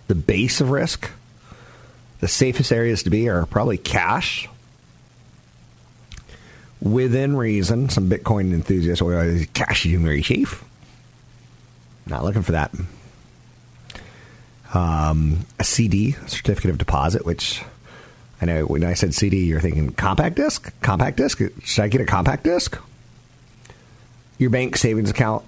the 0.08 0.16
base 0.16 0.62
of 0.62 0.72
risk, 0.72 1.10
the 2.20 2.28
safest 2.28 2.72
areas 2.72 3.04
to 3.04 3.10
be 3.10 3.30
are 3.30 3.46
probably 3.46 3.78
cash. 3.78 4.50
Within 6.82 7.36
reason, 7.36 7.90
some 7.90 8.10
Bitcoin 8.10 8.54
enthusiasts 8.54 9.02
will 9.02 9.46
cash 9.54 9.86
is 9.86 10.00
very 10.00 10.22
safe. 10.22 10.64
Not 12.06 12.24
looking 12.24 12.44
for 12.44 12.54
that. 12.54 12.74
Um, 14.74 15.46
a 15.60 15.64
CD, 15.64 16.12
certificate 16.28 16.72
of 16.72 16.78
deposit, 16.78 17.26
which 17.26 17.64
I 18.42 18.46
know 18.46 18.66
when 18.66 18.84
I 18.84 18.94
said 18.94 19.14
CD, 19.14 19.46
you're 19.46 19.62
thinking 19.62 19.92
compact 19.94 20.36
disc? 20.36 20.72
Compact 20.82 21.18
disc? 21.18 21.40
Should 21.64 21.84
I 21.84 21.88
get 21.88 22.02
a 22.02 22.06
compact 22.06 22.44
disc? 22.44 22.78
Your 24.38 24.50
bank 24.50 24.78
savings 24.78 25.10
account 25.10 25.44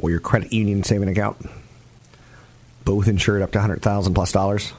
or 0.00 0.10
your 0.10 0.20
credit 0.20 0.52
union 0.52 0.82
saving 0.84 1.08
account, 1.08 1.36
both 2.84 3.08
insured 3.08 3.42
up 3.42 3.52
to 3.52 3.58
100000 3.58 4.14
plus 4.14 4.32
dollars. 4.32 4.72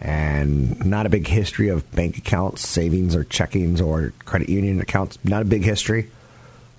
And 0.00 0.84
not 0.84 1.06
a 1.06 1.08
big 1.08 1.26
history 1.26 1.68
of 1.68 1.90
bank 1.92 2.18
accounts, 2.18 2.68
savings, 2.68 3.16
or 3.16 3.24
checkings, 3.24 3.80
or 3.80 4.12
credit 4.24 4.48
union 4.48 4.80
accounts. 4.80 5.18
Not 5.24 5.42
a 5.42 5.44
big 5.46 5.64
history 5.64 6.10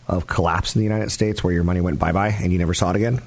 of 0.08 0.28
collapse 0.28 0.76
in 0.76 0.80
the 0.80 0.84
United 0.84 1.12
States 1.12 1.44
where 1.44 1.54
your 1.54 1.64
money 1.64 1.82
went 1.82 2.00
bye 2.00 2.12
bye 2.14 2.30
and 2.30 2.54
you 2.54 2.60
never 2.60 2.74
saw 2.74 2.92
it 2.92 2.96
again. 2.96 3.22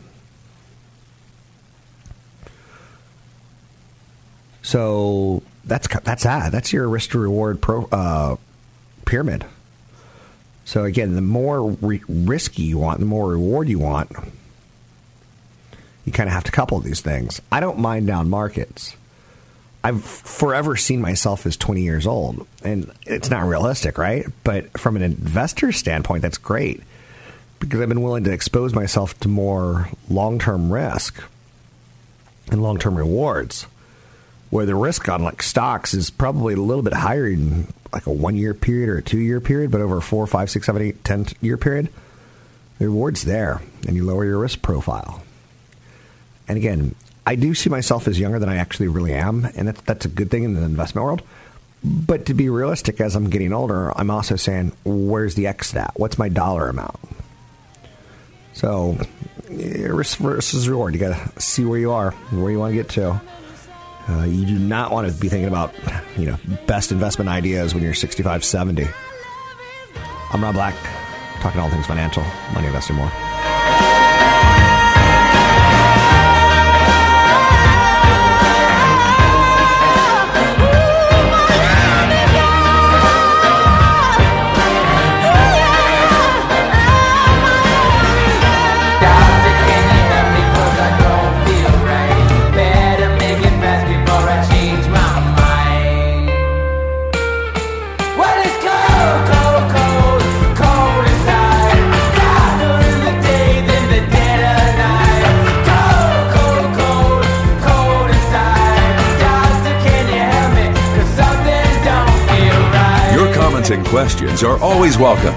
So 4.62 5.42
that's 5.64 5.88
that's 6.04 6.22
that. 6.22 6.52
That's 6.52 6.72
your 6.72 6.88
risk 6.88 7.10
to 7.10 7.18
reward 7.18 7.60
pro, 7.60 7.86
uh, 7.86 8.36
pyramid. 9.04 9.44
So 10.70 10.84
again, 10.84 11.16
the 11.16 11.20
more 11.20 11.68
re- 11.68 12.00
risky 12.08 12.62
you 12.62 12.78
want, 12.78 13.00
the 13.00 13.04
more 13.04 13.30
reward 13.30 13.68
you 13.68 13.80
want. 13.80 14.12
You 16.04 16.12
kind 16.12 16.28
of 16.28 16.32
have 16.32 16.44
to 16.44 16.52
couple 16.52 16.78
these 16.78 17.00
things. 17.00 17.42
I 17.50 17.58
don't 17.58 17.80
mind 17.80 18.06
down 18.06 18.30
markets. 18.30 18.94
I've 19.82 20.04
forever 20.04 20.76
seen 20.76 21.00
myself 21.00 21.44
as 21.44 21.56
20 21.56 21.82
years 21.82 22.06
old, 22.06 22.46
and 22.62 22.88
it's 23.04 23.28
not 23.28 23.48
realistic, 23.48 23.98
right? 23.98 24.26
But 24.44 24.78
from 24.78 24.94
an 24.94 25.02
investor 25.02 25.72
standpoint, 25.72 26.22
that's 26.22 26.38
great 26.38 26.84
because 27.58 27.80
I've 27.80 27.88
been 27.88 28.02
willing 28.02 28.22
to 28.22 28.32
expose 28.32 28.72
myself 28.72 29.18
to 29.20 29.28
more 29.28 29.88
long 30.08 30.38
term 30.38 30.72
risk 30.72 31.20
and 32.52 32.62
long 32.62 32.78
term 32.78 32.96
rewards 32.96 33.66
where 34.50 34.66
the 34.66 34.76
risk 34.76 35.08
on 35.08 35.24
like 35.24 35.42
stocks 35.42 35.94
is 35.94 36.10
probably 36.10 36.54
a 36.54 36.58
little 36.58 36.84
bit 36.84 36.92
higher 36.94 37.26
in 37.26 37.66
like 37.92 38.06
a 38.06 38.12
one 38.12 38.36
year 38.36 38.54
period 38.54 38.88
or 38.88 38.98
a 38.98 39.02
two 39.02 39.18
year 39.18 39.40
period, 39.40 39.70
but 39.70 39.80
over 39.80 39.98
a 39.98 40.02
four, 40.02 40.26
five, 40.26 40.50
six, 40.50 40.66
seven, 40.66 40.82
eight, 40.82 41.04
ten 41.04 41.26
year 41.40 41.56
period, 41.56 41.88
the 42.78 42.86
reward's 42.86 43.24
there, 43.24 43.60
and 43.86 43.96
you 43.96 44.04
lower 44.04 44.24
your 44.24 44.38
risk 44.38 44.62
profile. 44.62 45.22
And 46.48 46.56
again, 46.56 46.94
I 47.26 47.36
do 47.36 47.54
see 47.54 47.70
myself 47.70 48.08
as 48.08 48.18
younger 48.18 48.38
than 48.38 48.48
I 48.48 48.56
actually 48.56 48.88
really 48.88 49.14
am, 49.14 49.46
and 49.56 49.68
that's, 49.68 49.80
that's 49.82 50.04
a 50.04 50.08
good 50.08 50.30
thing 50.30 50.44
in 50.44 50.54
the 50.54 50.62
investment 50.62 51.04
world. 51.04 51.22
But 51.82 52.26
to 52.26 52.34
be 52.34 52.48
realistic, 52.48 53.00
as 53.00 53.14
I'm 53.16 53.30
getting 53.30 53.52
older, 53.52 53.96
I'm 53.98 54.10
also 54.10 54.36
saying, 54.36 54.72
where's 54.84 55.34
the 55.34 55.46
X 55.46 55.68
stat? 55.68 55.92
What's 55.96 56.18
my 56.18 56.28
dollar 56.28 56.68
amount? 56.68 56.98
So, 58.52 58.98
eh, 59.48 59.86
risk 59.88 60.18
versus 60.18 60.68
reward. 60.68 60.94
You 60.94 61.00
got 61.00 61.34
to 61.34 61.40
see 61.40 61.64
where 61.64 61.78
you 61.78 61.92
are, 61.92 62.10
where 62.10 62.50
you 62.50 62.58
want 62.58 62.72
to 62.72 62.76
get 62.76 62.88
to. 62.90 63.20
Uh, 64.08 64.24
you 64.24 64.46
do 64.46 64.58
not 64.58 64.90
want 64.90 65.08
to 65.10 65.20
be 65.20 65.28
thinking 65.28 65.48
about, 65.48 65.72
you 66.16 66.26
know, 66.26 66.36
best 66.66 66.90
investment 66.90 67.28
ideas 67.28 67.74
when 67.74 67.82
you're 67.82 67.94
65, 67.94 68.44
70. 68.44 68.86
I'm 70.32 70.42
Rob 70.42 70.54
Black, 70.54 70.74
talking 71.40 71.60
all 71.60 71.70
things 71.70 71.86
financial, 71.86 72.24
money, 72.54 72.66
investing 72.66 72.96
more. 72.96 73.10
Questions 114.40 114.62
are 114.62 114.64
always 114.64 114.96
welcome. 114.96 115.34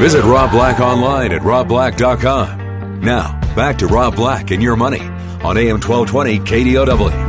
Visit 0.00 0.24
Rob 0.24 0.50
Black 0.50 0.80
online 0.80 1.32
at 1.32 1.42
robblack.com. 1.42 3.00
Now, 3.02 3.38
back 3.54 3.76
to 3.78 3.86
Rob 3.86 4.16
Black 4.16 4.50
and 4.50 4.62
Your 4.62 4.74
Money 4.74 5.00
on 5.00 5.58
AM 5.58 5.80
1220 5.80 6.38
KDOW. 6.38 7.28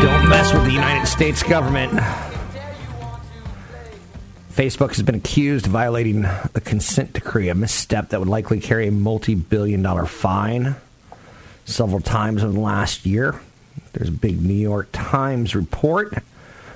Don't 0.00 0.28
mess 0.28 0.52
with 0.52 0.64
the 0.64 0.72
United 0.72 1.06
States 1.06 1.42
government. 1.42 1.92
Facebook 4.52 4.90
has 4.90 5.02
been 5.02 5.16
accused 5.16 5.66
of 5.66 5.72
violating 5.72 6.22
the 6.52 6.62
consent 6.64 7.12
decree, 7.12 7.48
a 7.48 7.54
misstep 7.54 8.10
that 8.10 8.20
would 8.20 8.28
likely 8.28 8.60
carry 8.60 8.86
a 8.88 8.92
multi 8.92 9.34
billion 9.34 9.82
dollar 9.82 10.06
fine 10.06 10.76
several 11.64 12.00
times 12.00 12.42
in 12.42 12.54
the 12.54 12.60
last 12.60 13.04
year. 13.04 13.38
There's 13.92 14.08
a 14.08 14.12
big 14.12 14.40
New 14.40 14.54
York 14.54 14.88
Times 14.92 15.54
report, 15.54 16.14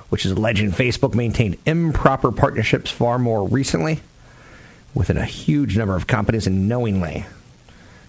which 0.09 0.25
is 0.25 0.33
alleging 0.33 0.73
Facebook 0.73 1.15
maintained 1.15 1.57
improper 1.67 2.33
partnerships 2.33 2.91
far 2.91 3.19
more 3.19 3.47
recently 3.47 4.01
within 4.95 5.17
a 5.17 5.25
huge 5.25 5.77
number 5.77 5.97
of 5.97 6.07
companies 6.07 6.47
and 6.47 6.69
knowingly. 6.69 7.25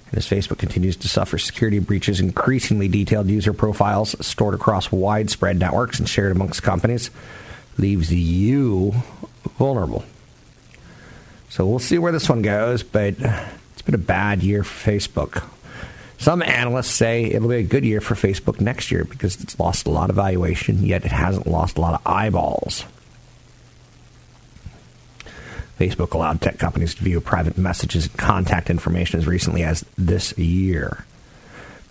And 0.10 0.18
as 0.18 0.28
Facebook 0.28 0.58
continues 0.58 0.96
to 0.98 1.08
suffer 1.08 1.38
security 1.38 1.80
breaches, 1.80 2.20
increasingly 2.20 2.88
detailed 2.88 3.28
user 3.28 3.54
profiles 3.54 4.16
stored 4.26 4.54
across 4.54 4.92
widespread 4.92 5.58
networks 5.58 6.00
and 6.00 6.08
shared 6.08 6.32
amongst 6.32 6.62
companies 6.62 7.10
leaves 7.78 8.14
you 8.14 8.94
vulnerable. 9.58 10.04
So 11.50 11.66
we'll 11.66 11.80
see 11.80 11.98
where 11.98 12.12
this 12.12 12.30
one 12.30 12.42
goes, 12.42 12.84
but 12.84 13.16
it's 13.20 13.82
been 13.84 13.96
a 13.96 14.00
bad 14.00 14.44
year 14.44 14.64
for 14.64 14.92
Facebook. 14.92 15.44
Some 16.24 16.42
analysts 16.42 16.92
say 16.92 17.26
it'll 17.26 17.50
be 17.50 17.58
a 17.58 17.64
good 17.64 17.84
year 17.84 18.00
for 18.00 18.16
Facebook 18.16 18.62
next 18.62 18.92
year 18.92 19.04
because 19.04 19.42
it's 19.44 19.60
lost 19.60 19.88
a 19.88 19.90
lot 19.90 20.10
of 20.10 20.16
valuation, 20.16 20.86
yet 20.86 21.04
it 21.04 21.12
hasn't 21.12 21.48
lost 21.48 21.78
a 21.78 21.82
lot 21.82 21.96
of 21.96 22.02
eyeballs. 22.08 22.86
Facebook 25.78 26.14
allowed 26.14 26.40
tech 26.40 26.60
companies 26.60 26.96
to 26.96 27.04
view 27.04 27.20
private 27.20 27.58
messages 27.58 28.06
and 28.06 28.16
contact 28.16 28.70
information 28.70 29.20
as 29.20 29.28
recently 29.28 29.64
as 29.64 29.84
this 29.98 30.38
year. 30.38 31.06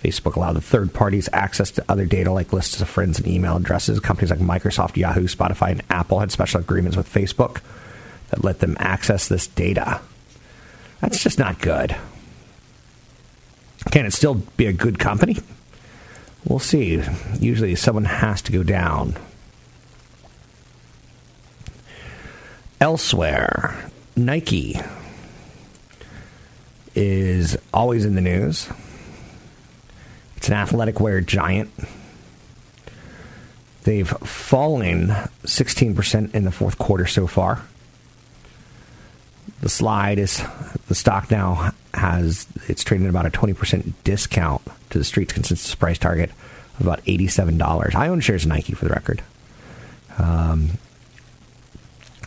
Facebook 0.03 0.37
allowed 0.37 0.55
the 0.55 0.63
third 0.63 0.95
parties 0.95 1.29
access 1.35 1.71
to 1.73 1.85
other 1.91 2.07
data 2.07 2.33
like 2.33 2.55
lists 2.55 2.81
of 2.81 2.89
friends 2.89 3.19
and 3.19 3.29
email 3.29 3.59
addresses. 3.59 4.01
Companies 4.01 4.31
like 4.31 4.39
Microsoft, 4.39 4.97
Yahoo, 4.97 5.29
Spotify, 5.29 5.73
and 5.73 5.83
Apple 5.91 6.21
had 6.21 6.33
special 6.33 6.61
agreements 6.61 6.97
with 6.97 7.13
Facebook 7.13 7.61
that 8.31 8.43
let 8.43 8.61
them 8.61 8.79
access 8.81 9.29
this 9.29 9.47
data. 9.47 10.01
That's 11.03 11.23
just 11.23 11.39
not 11.39 11.61
good. 11.61 11.95
Can 13.91 14.07
it 14.07 14.13
still 14.13 14.35
be 14.57 14.67
a 14.67 14.73
good 14.73 14.99
company? 14.99 15.39
We'll 16.45 16.59
see. 16.59 17.03
Usually 17.39 17.75
someone 17.75 18.05
has 18.05 18.43
to 18.43 18.53
go 18.53 18.63
down. 18.63 19.17
Elsewhere, 22.81 23.91
Nike 24.17 24.81
is 26.95 27.57
always 27.73 28.05
in 28.05 28.15
the 28.15 28.21
news. 28.21 28.69
It's 30.37 30.49
an 30.49 30.55
athletic 30.55 30.99
wear 30.99 31.21
giant. 31.21 31.71
They've 33.85 34.09
fallen 34.09 35.09
16% 35.45 36.35
in 36.35 36.45
the 36.45 36.51
fourth 36.51 36.79
quarter 36.79 37.07
so 37.07 37.27
far. 37.27 37.63
The 39.61 39.69
slide 39.69 40.19
is 40.19 40.43
the 40.89 40.95
stock 40.95 41.31
now 41.31 41.73
has 42.03 42.47
it's 42.69 42.83
trading 42.83 43.07
at 43.07 43.11
about 43.11 43.27
a 43.27 43.31
20% 43.31 43.93
discount 44.03 44.61
to 44.91 44.99
the 44.99 45.05
street's 45.05 45.33
consensus 45.33 45.75
price 45.77 45.99
target 45.99 46.31
of 46.81 46.87
about 46.87 47.05
$87. 47.05 47.95
I 47.95 48.09
own 48.09 48.21
shares 48.21 48.45
of 48.45 48.49
Nike 48.49 48.75
for 48.75 48.85
the 48.85 48.91
record. 48.91 49.23
Um, 50.19 50.71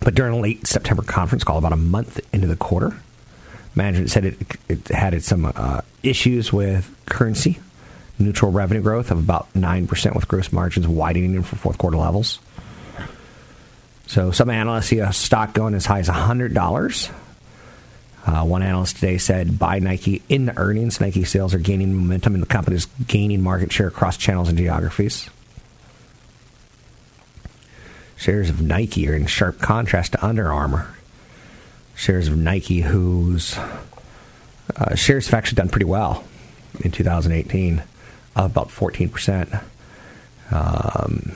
but 0.01 0.15
during 0.15 0.33
a 0.33 0.39
late 0.39 0.65
September 0.65 1.03
conference 1.03 1.43
call, 1.43 1.57
about 1.57 1.73
a 1.73 1.77
month 1.77 2.21
into 2.33 2.47
the 2.47 2.55
quarter, 2.55 2.95
management 3.75 4.11
said 4.11 4.25
it, 4.25 4.37
it 4.69 4.87
had 4.87 5.21
some 5.23 5.51
uh, 5.53 5.81
issues 6.03 6.53
with 6.53 6.89
currency, 7.05 7.59
neutral 8.17 8.51
revenue 8.51 8.81
growth 8.81 9.11
of 9.11 9.19
about 9.19 9.51
9%, 9.53 10.15
with 10.15 10.27
gross 10.27 10.53
margins 10.53 10.87
widening 10.87 11.43
for 11.43 11.57
fourth 11.57 11.77
quarter 11.77 11.97
levels. 11.97 12.39
So 14.07 14.31
some 14.31 14.49
analysts 14.49 14.87
see 14.87 14.99
a 14.99 15.11
stock 15.11 15.53
going 15.53 15.73
as 15.73 15.85
high 15.85 15.99
as 15.99 16.07
$100. 16.07 17.11
Uh, 18.25 18.43
one 18.43 18.63
analyst 18.63 18.95
today 18.95 19.19
said 19.19 19.59
buy 19.59 19.77
Nike 19.77 20.23
in 20.29 20.47
the 20.47 20.57
earnings. 20.57 20.99
Nike 20.99 21.23
sales 21.23 21.53
are 21.53 21.59
gaining 21.59 21.93
momentum, 21.93 22.33
and 22.33 22.41
the 22.41 22.47
company 22.47 22.75
is 22.75 22.87
gaining 23.05 23.41
market 23.41 23.71
share 23.71 23.87
across 23.87 24.17
channels 24.17 24.49
and 24.49 24.57
geographies. 24.57 25.29
Shares 28.17 28.49
of 28.49 28.61
Nike 28.61 29.07
are 29.07 29.13
in 29.13 29.27
sharp 29.27 29.59
contrast 29.59 30.13
to 30.13 30.25
Under 30.25 30.51
Armour. 30.51 30.87
Shares 31.93 32.27
of 32.27 32.37
Nike, 32.37 32.81
whose 32.81 33.57
uh, 34.75 34.95
shares 34.95 35.27
have 35.27 35.35
actually 35.35 35.57
done 35.57 35.69
pretty 35.69 35.85
well 35.85 36.23
in 36.79 36.91
2018, 36.91 37.83
up 38.35 38.51
about 38.51 38.69
14%. 38.69 39.63
Um, 40.51 41.33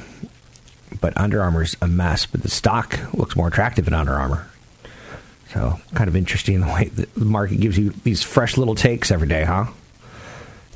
but 1.00 1.16
Under 1.18 1.42
Armour's 1.42 1.78
a 1.82 1.88
mess, 1.88 2.26
but 2.26 2.42
the 2.42 2.50
stock 2.50 3.00
looks 3.14 3.36
more 3.36 3.48
attractive 3.48 3.86
than 3.86 3.94
Under 3.94 4.16
Armour. 4.16 4.48
So, 5.54 5.80
kind 5.96 6.08
of 6.08 6.16
interesting 6.16 6.62
the 6.62 6.68
way 6.68 6.86
the 6.90 7.08
market 7.26 7.60
gives 7.60 7.78
you 7.78 7.92
these 8.04 8.22
fresh 8.22 8.58
little 8.58 8.76
takes 8.76 9.12
every 9.12 9.28
day, 9.28 9.44
huh? 9.44 9.66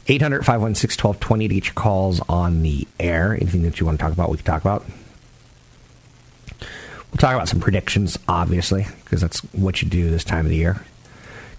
800 0.07 0.45
516 0.45 0.97
1220 0.97 1.47
to 1.47 1.53
get 1.53 1.65
your 1.65 1.73
calls 1.75 2.19
on 2.27 2.63
the 2.63 2.87
air. 2.99 3.33
Anything 3.33 3.63
that 3.63 3.79
you 3.79 3.85
want 3.85 3.99
to 3.99 4.03
talk 4.03 4.11
about, 4.11 4.29
we 4.29 4.37
can 4.37 4.45
talk 4.45 4.61
about. 4.61 4.83
We'll 6.59 7.19
talk 7.19 7.35
about 7.35 7.47
some 7.47 7.59
predictions, 7.59 8.17
obviously, 8.27 8.87
because 9.05 9.21
that's 9.21 9.41
what 9.53 9.81
you 9.81 9.87
do 9.87 10.09
this 10.09 10.23
time 10.23 10.45
of 10.45 10.49
the 10.49 10.57
year. 10.57 10.83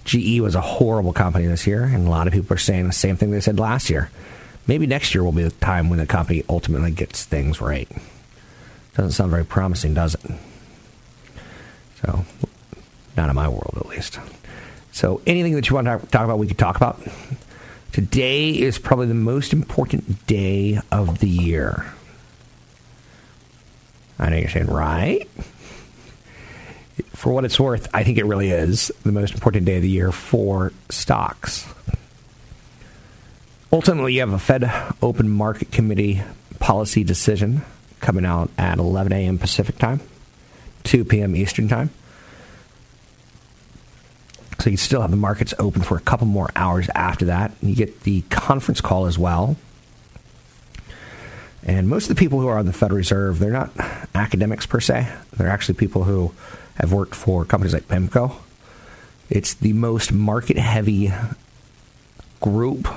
GE 0.05 0.41
was 0.41 0.57
a 0.57 0.61
horrible 0.61 1.13
company 1.13 1.47
this 1.47 1.67
year, 1.67 1.85
and 1.85 2.07
a 2.07 2.11
lot 2.11 2.27
of 2.27 2.33
people 2.33 2.53
are 2.55 2.59
saying 2.59 2.87
the 2.87 2.93
same 2.93 3.17
thing 3.17 3.31
they 3.31 3.41
said 3.41 3.59
last 3.59 3.89
year. 3.89 4.11
Maybe 4.67 4.87
next 4.87 5.15
year 5.15 5.23
will 5.23 5.33
be 5.33 5.45
the 5.45 5.51
time 5.51 5.89
when 5.89 6.01
the 6.01 6.07
company 6.07 6.45
ultimately 6.49 6.91
gets 6.91 7.25
things 7.25 7.61
right. 7.61 7.89
Doesn't 8.97 9.13
sound 9.13 9.31
very 9.31 9.45
promising, 9.45 9.95
does 9.95 10.15
it? 10.17 10.31
So, 12.03 12.25
not 13.17 13.29
in 13.29 13.35
my 13.35 13.49
world, 13.49 13.75
at 13.77 13.87
least. 13.87 14.19
So, 14.93 15.21
anything 15.27 15.55
that 15.55 15.69
you 15.69 15.75
want 15.75 15.87
to 15.87 16.07
talk 16.09 16.25
about, 16.25 16.39
we 16.39 16.47
could 16.47 16.59
talk 16.59 16.77
about. 16.77 17.01
Today 17.93 18.51
is 18.51 18.79
probably 18.79 19.07
the 19.07 19.15
most 19.15 19.53
important 19.53 20.27
day 20.27 20.81
of 20.91 21.21
the 21.21 21.29
year. 21.29 21.93
I 24.19 24.31
know 24.31 24.37
you're 24.37 24.49
saying, 24.49 24.67
right? 24.67 25.29
For 27.11 27.33
what 27.33 27.45
it's 27.45 27.59
worth, 27.59 27.89
I 27.95 28.05
think 28.05 28.19
it 28.19 28.25
really 28.25 28.51
is 28.51 28.93
the 29.05 29.13
most 29.13 29.35
important 29.35 29.65
day 29.65 29.77
of 29.77 29.83
the 29.83 29.89
year 29.89 30.13
for 30.13 30.73
stocks. 30.91 31.67
Ultimately, 33.73 34.15
you 34.15 34.21
have 34.21 34.33
a 34.33 34.39
Fed 34.39 34.71
Open 35.03 35.29
Market 35.29 35.73
Committee 35.73 36.23
policy 36.61 37.03
decision 37.03 37.63
coming 38.01 38.25
out 38.25 38.51
at 38.57 38.79
11 38.79 39.13
a.m. 39.13 39.39
Pacific 39.39 39.79
time, 39.79 40.01
2 40.85 41.05
p.m. 41.05 41.35
Eastern 41.35 41.69
time. 41.69 41.91
So 44.65 44.71
you 44.71 44.79
still 44.79 45.03
have 45.03 45.11
the 45.11 45.19
markets 45.19 45.53
open 45.59 45.83
for 45.83 45.99
a 45.99 46.01
couple 46.01 46.27
more 46.27 46.49
hours 46.57 46.89
after 46.95 47.27
that. 47.27 47.53
You 47.61 47.75
get 47.75 48.01
the 48.01 48.23
conference 48.31 48.81
call 48.81 49.05
as 49.05 49.19
well. 49.19 49.57
And 51.63 51.87
most 51.87 52.05
of 52.05 52.17
the 52.17 52.19
people 52.19 52.41
who 52.41 52.49
are 52.49 52.57
on 52.57 52.65
the 52.65 52.73
Federal 52.73 52.97
Reserve, 52.97 53.41
they're 53.41 53.51
not 53.51 53.73
academics 54.15 54.65
per 54.65 54.81
se. 54.81 55.07
They're 55.37 55.51
actually 55.51 55.75
people 55.75 56.05
who 56.05 56.33
have 56.77 56.95
worked 56.95 57.15
for 57.15 57.45
companies 57.45 57.75
like 57.75 57.89
PIMCO. 57.89 58.35
It's 59.29 59.53
the 59.53 59.75
most 59.75 60.13
market 60.13 60.57
heavy 60.57 61.13
group 62.41 62.89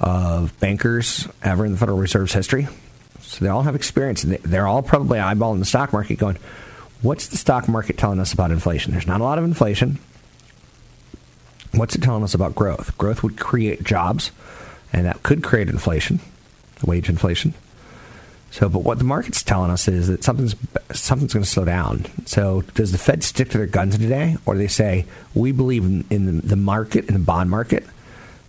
of 0.00 0.58
bankers 0.58 1.28
ever 1.42 1.66
in 1.66 1.72
the 1.72 1.78
Federal 1.78 1.98
Reserve's 1.98 2.32
history. 2.32 2.66
So 3.20 3.44
they 3.44 3.50
all 3.50 3.64
have 3.64 3.74
experience. 3.74 4.22
They're 4.22 4.66
all 4.66 4.80
probably 4.80 5.18
eyeballing 5.18 5.58
the 5.58 5.66
stock 5.66 5.92
market 5.92 6.16
going, 6.16 6.38
what's 7.02 7.28
the 7.28 7.36
stock 7.36 7.68
market 7.68 7.98
telling 7.98 8.20
us 8.20 8.32
about 8.32 8.52
inflation? 8.52 8.92
There's 8.92 9.06
not 9.06 9.20
a 9.20 9.24
lot 9.24 9.36
of 9.36 9.44
inflation. 9.44 9.98
What's 11.76 11.94
it 11.94 12.02
telling 12.02 12.24
us 12.24 12.34
about 12.34 12.54
growth? 12.54 12.96
Growth 12.98 13.22
would 13.22 13.38
create 13.38 13.84
jobs, 13.84 14.32
and 14.92 15.06
that 15.06 15.22
could 15.22 15.42
create 15.42 15.68
inflation, 15.68 16.20
wage 16.84 17.08
inflation. 17.08 17.54
So, 18.50 18.68
but 18.68 18.84
what 18.84 18.98
the 18.98 19.04
market's 19.04 19.42
telling 19.42 19.70
us 19.70 19.86
is 19.86 20.08
that 20.08 20.24
something's 20.24 20.56
something's 20.92 21.34
going 21.34 21.44
to 21.44 21.50
slow 21.50 21.64
down. 21.64 22.06
So, 22.24 22.62
does 22.74 22.92
the 22.92 22.98
Fed 22.98 23.22
stick 23.22 23.50
to 23.50 23.58
their 23.58 23.66
guns 23.66 23.98
today, 23.98 24.36
or 24.46 24.54
do 24.54 24.58
they 24.58 24.68
say 24.68 25.04
we 25.34 25.52
believe 25.52 25.84
in, 25.84 26.04
in 26.08 26.40
the 26.40 26.56
market, 26.56 27.06
in 27.06 27.14
the 27.14 27.20
bond 27.20 27.50
market, 27.50 27.84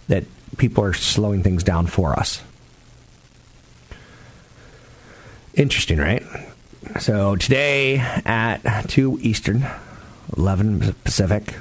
that 0.08 0.24
people 0.58 0.84
are 0.84 0.94
slowing 0.94 1.44
things 1.44 1.64
down 1.64 1.88
for 1.88 2.18
us? 2.18 2.42
Interesting, 5.56 5.98
right? 5.98 6.24
So 7.00 7.36
today 7.36 7.98
at 7.98 8.88
two 8.88 9.20
Eastern, 9.22 9.66
eleven 10.38 10.94
Pacific, 11.04 11.56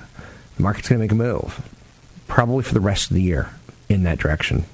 the 0.57 0.62
market's 0.62 0.88
going 0.88 0.99
to 0.99 1.05
make 1.05 1.12
a 1.12 1.14
move, 1.14 1.61
probably 2.29 2.62
for 2.62 2.75
the 2.75 2.81
rest 2.81 3.11
of 3.11 3.14
the 3.14 3.23
year 3.23 3.51
in 3.88 4.03
that 4.05 4.19
direction. 4.19 4.64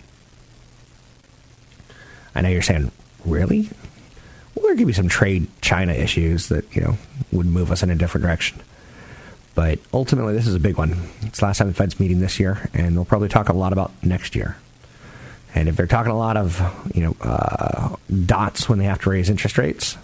I 2.35 2.41
know 2.41 2.49
you're 2.49 2.63
saying, 2.63 2.91
really? 3.25 3.69
Well, 4.55 4.67
there 4.67 4.77
could 4.77 4.87
be 4.87 4.93
some 4.93 5.09
trade 5.09 5.49
China 5.61 5.93
issues 5.93 6.49
that, 6.49 6.75
you 6.75 6.83
know, 6.83 6.97
would 7.31 7.47
move 7.47 7.71
us 7.71 7.83
in 7.83 7.91
a 7.91 7.95
different 7.95 8.23
direction. 8.23 8.61
But 9.55 9.81
ultimately, 9.93 10.33
this 10.35 10.47
is 10.47 10.55
a 10.55 10.61
big 10.61 10.79
one. 10.79 11.11
It's 11.23 11.41
the 11.41 11.47
last 11.47 11.59
time 11.59 11.69
the 11.69 11.75
Fed's 11.75 12.01
meeting 12.01 12.21
this 12.21 12.41
year, 12.41 12.71
and 12.73 12.97
they'll 12.97 13.05
probably 13.05 13.29
talk 13.29 13.49
a 13.49 13.53
lot 13.53 13.73
about 13.73 13.93
next 14.03 14.35
year. 14.35 14.57
And 15.55 15.69
if 15.69 15.77
they're 15.77 15.87
talking 15.87 16.11
a 16.11 16.17
lot 16.17 16.39
of 16.39 16.59
you 16.95 17.03
know 17.03 17.17
uh, 17.21 17.97
dots 18.25 18.69
when 18.69 18.79
they 18.79 18.87
have 18.87 19.03
to 19.03 19.11
raise 19.11 19.29
interest 19.29 19.59
rates, 19.59 19.99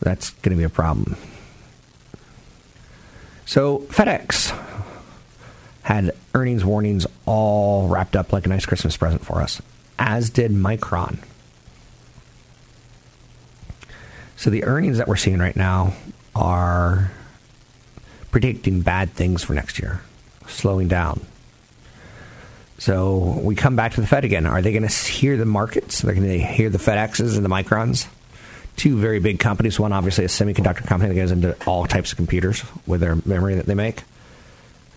that's 0.00 0.30
going 0.30 0.56
to 0.56 0.58
be 0.58 0.64
a 0.64 0.68
problem. 0.68 1.16
So 3.48 3.78
FedEx 3.78 4.54
had 5.80 6.14
earnings 6.34 6.66
warnings 6.66 7.06
all 7.24 7.88
wrapped 7.88 8.14
up 8.14 8.30
like 8.30 8.44
a 8.44 8.50
nice 8.50 8.66
Christmas 8.66 8.94
present 8.94 9.24
for 9.24 9.40
us, 9.40 9.62
as 9.98 10.28
did 10.28 10.50
Micron. 10.50 11.16
So 14.36 14.50
the 14.50 14.64
earnings 14.64 14.98
that 14.98 15.08
we're 15.08 15.16
seeing 15.16 15.38
right 15.38 15.56
now 15.56 15.94
are 16.34 17.10
predicting 18.30 18.82
bad 18.82 19.14
things 19.14 19.42
for 19.42 19.54
next 19.54 19.78
year, 19.78 20.02
slowing 20.46 20.88
down. 20.88 21.24
So 22.76 23.40
we 23.42 23.54
come 23.54 23.76
back 23.76 23.94
to 23.94 24.02
the 24.02 24.06
Fed 24.06 24.26
again. 24.26 24.44
Are 24.44 24.60
they 24.60 24.72
going 24.72 24.86
to 24.86 24.94
hear 24.94 25.38
the 25.38 25.46
markets? 25.46 26.04
Are 26.04 26.08
They're 26.08 26.16
going 26.16 26.28
to 26.28 26.38
hear 26.38 26.68
the 26.68 26.76
FedExes 26.76 27.34
and 27.34 27.46
the 27.46 27.48
Microns? 27.48 28.08
Two 28.78 28.96
very 28.96 29.20
big 29.20 29.38
companies. 29.38 29.78
One, 29.78 29.92
obviously, 29.92 30.24
a 30.24 30.28
semiconductor 30.28 30.86
company 30.86 31.12
that 31.12 31.20
goes 31.20 31.30
into 31.30 31.54
all 31.66 31.84
types 31.84 32.12
of 32.12 32.16
computers 32.16 32.64
with 32.86 33.00
their 33.00 33.16
memory 33.26 33.56
that 33.56 33.66
they 33.66 33.74
make. 33.74 34.04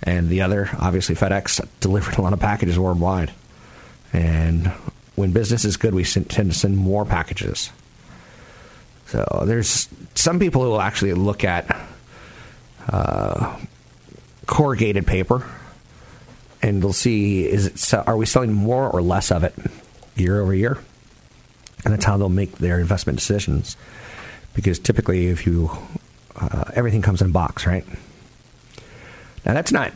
And 0.03 0.29
the 0.29 0.41
other, 0.41 0.69
obviously, 0.79 1.15
FedEx, 1.15 1.67
delivered 1.81 2.17
a 2.17 2.21
lot 2.21 2.31
of 2.31 2.39
packages 2.39 2.79
worldwide. 2.79 3.31
And 4.13 4.67
when 5.15 5.33
business 5.33 5.65
is 5.65 5.75
good, 5.75 5.93
we 5.93 6.05
tend 6.05 6.29
to 6.29 6.53
send 6.53 6.77
more 6.77 7.05
packages. 7.05 7.69
So 9.07 9.43
there's 9.45 9.89
some 10.15 10.39
people 10.39 10.63
who 10.63 10.69
will 10.69 10.81
actually 10.81 11.13
look 11.13 11.43
at 11.43 11.75
uh, 12.87 13.59
corrugated 14.45 15.05
paper 15.05 15.45
and 16.61 16.81
they'll 16.81 16.93
see 16.93 17.45
is 17.45 17.67
it 17.67 17.93
are 18.07 18.17
we 18.17 18.25
selling 18.25 18.53
more 18.53 18.89
or 18.89 19.01
less 19.01 19.31
of 19.31 19.43
it 19.43 19.53
year 20.15 20.41
over 20.41 20.53
year, 20.53 20.77
and 21.83 21.93
that's 21.93 22.05
how 22.05 22.17
they'll 22.17 22.29
make 22.29 22.57
their 22.57 22.79
investment 22.79 23.19
decisions. 23.19 23.77
Because 24.53 24.79
typically, 24.79 25.27
if 25.27 25.45
you 25.45 25.71
uh, 26.35 26.65
everything 26.73 27.01
comes 27.01 27.21
in 27.21 27.29
a 27.29 27.33
box, 27.33 27.65
right? 27.65 27.85
Now 29.45 29.53
that's 29.53 29.71
not. 29.71 29.93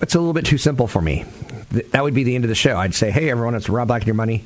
It's 0.00 0.14
a 0.14 0.18
little 0.18 0.32
bit 0.32 0.46
too 0.46 0.58
simple 0.58 0.86
for 0.86 1.02
me. 1.02 1.24
Th- 1.72 1.86
that 1.90 2.02
would 2.02 2.14
be 2.14 2.22
the 2.22 2.34
end 2.34 2.44
of 2.44 2.48
the 2.48 2.54
show. 2.54 2.76
I'd 2.76 2.94
say, 2.94 3.10
hey 3.10 3.30
everyone, 3.30 3.54
it's 3.54 3.68
Rob 3.68 3.88
Black 3.88 4.02
and 4.02 4.06
your 4.06 4.14
money. 4.14 4.44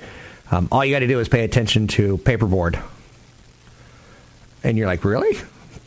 Um, 0.50 0.68
all 0.70 0.84
you 0.84 0.94
got 0.94 1.00
to 1.00 1.06
do 1.06 1.20
is 1.20 1.28
pay 1.28 1.44
attention 1.44 1.86
to 1.88 2.18
paperboard. 2.18 2.82
And 4.64 4.78
you're 4.78 4.86
like, 4.86 5.04
really? 5.04 5.38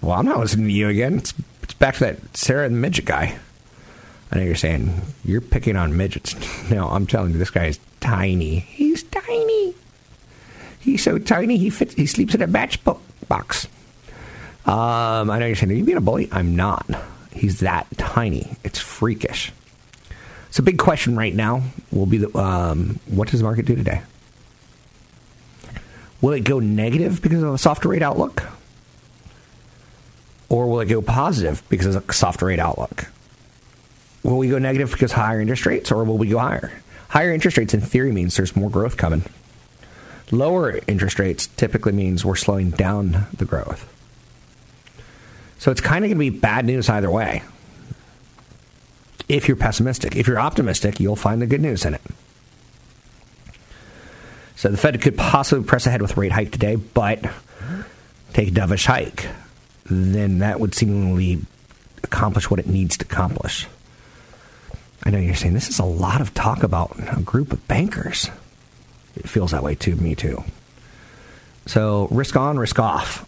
Well, 0.02 0.14
I'm 0.14 0.26
not 0.26 0.40
listening 0.40 0.68
to 0.68 0.74
you 0.74 0.90
again. 0.90 1.18
It's, 1.18 1.34
it's 1.64 1.74
back 1.74 1.96
to 1.96 2.00
that 2.02 2.38
Sarah 2.38 2.66
and 2.66 2.76
the 2.76 2.80
midget 2.80 3.06
guy. 3.06 3.38
I 4.32 4.38
know 4.38 4.44
you're 4.44 4.56
saying 4.56 5.02
you're 5.24 5.42
picking 5.42 5.76
on 5.76 5.96
midgets. 5.96 6.36
No, 6.70 6.88
I'm 6.88 7.06
telling 7.06 7.32
you, 7.32 7.38
this 7.38 7.52
guy 7.52 7.68
is 7.68 7.80
tiny. 8.00 8.60
He's. 8.60 9.05
He's 10.96 11.04
so 11.04 11.20
tiny 11.20 11.58
he 11.58 11.70
fits. 11.70 11.94
He 11.94 12.06
sleeps 12.06 12.36
in 12.36 12.42
a 12.42 12.48
matchbox. 12.48 13.68
Um, 14.66 15.30
I 15.30 15.40
know 15.40 15.46
you're 15.46 15.58
saying, 15.58 15.70
are 15.70 15.76
you 15.76 15.84
being 15.84 15.98
a 15.98 16.02
bully? 16.02 16.30
I'm 16.32 16.56
not. 16.56 16.90
He's 17.34 17.60
that 17.60 17.86
tiny. 17.98 18.56
It's 18.64 18.80
freakish. 18.80 19.52
So, 20.52 20.64
big 20.64 20.78
question 20.78 21.18
right 21.18 21.36
now 21.36 21.64
will 21.92 22.06
be 22.06 22.20
the, 22.20 22.34
um, 22.38 23.02
what 23.08 23.28
does 23.28 23.42
the 23.42 23.44
market 23.44 23.66
do 23.66 23.76
today? 23.76 24.04
Will 26.22 26.32
it 26.32 26.46
go 26.46 26.60
negative 26.60 27.22
because 27.22 27.44
of 27.44 27.54
a 27.54 27.58
softer 27.58 27.90
rate 27.90 28.02
outlook? 28.02 28.44
Or 30.48 30.68
will 30.68 30.80
it 30.80 30.86
go 30.86 31.02
positive 31.02 31.62
because 31.68 31.94
of 31.94 32.08
a 32.08 32.14
softer 32.14 32.46
rate 32.46 32.60
outlook? 32.60 33.08
Will 34.24 34.38
we 34.38 34.48
go 34.48 34.60
negative 34.60 34.94
because 34.94 35.12
higher 35.12 35.42
interest 35.42 35.66
rates, 35.66 35.92
or 35.92 36.06
will 36.06 36.18
we 36.18 36.30
go 36.30 36.40
higher? 36.40 36.72
Higher 37.10 37.34
interest 37.34 37.58
rates, 37.58 37.74
in 37.74 37.82
theory, 37.82 38.14
means 38.14 38.38
there's 38.38 38.56
more 38.56 38.70
growth 38.70 38.96
coming. 38.96 39.26
Lower 40.32 40.80
interest 40.88 41.20
rates 41.20 41.48
typically 41.48 41.92
means 41.92 42.26
we're 42.26 42.36
slowing 42.36 42.72
down 42.72 43.28
the 43.36 43.46
growth. 43.46 43.92
So 45.60 45.72
it's 45.72 45.82
kind 45.82 46.04
of 46.04 46.10
going 46.10 46.18
to 46.18 46.32
be 46.32 46.38
bad 46.38 46.66
news 46.66 46.90
either 46.90 47.10
way. 47.10 47.44
If 49.28 49.48
you're 49.48 49.58
pessimistic, 49.58 50.16
if 50.16 50.28
you're 50.28 50.40
optimistic, 50.40 51.00
you'll 51.00 51.16
find 51.16 51.42
the 51.42 51.48
good 51.48 51.62
news 51.62 51.86
in 51.86 51.96
it. 51.96 52.02
So 54.56 54.70
the 54.70 54.78
Fed 54.78 55.02
could 55.02 55.18
possibly 55.18 55.66
press 55.66 55.86
ahead 55.86 56.02
with 56.02 56.18
a 56.18 56.20
rate 56.20 56.32
hike 56.32 56.52
today, 56.52 56.76
but 56.76 57.24
take 58.34 58.50
a 58.50 58.52
dovish 58.52 58.86
hike. 58.86 59.28
Then 59.86 60.40
that 60.40 60.60
would 60.60 60.74
seemingly 60.74 61.42
accomplish 62.04 62.50
what 62.50 62.60
it 62.60 62.68
needs 62.68 62.98
to 62.98 63.06
accomplish. 63.06 63.68
I 65.04 65.12
know 65.12 65.20
you're 65.20 65.36
saying 65.36 65.54
this 65.54 65.70
is 65.70 65.80
a 65.80 65.86
lot 65.86 66.22
of 66.22 66.34
talk 66.34 66.64
about 66.64 66.96
a 67.16 67.22
group 67.22 67.52
of 67.52 67.68
bankers. 67.68 68.30
It 69.16 69.30
feels 69.30 69.52
that 69.52 69.64
way 69.64 69.76
to 69.76 69.96
me 69.96 70.16
too. 70.16 70.44
So 71.66 72.08
risk 72.12 72.36
on, 72.36 72.60
risk 72.60 72.80
off. 72.80 73.28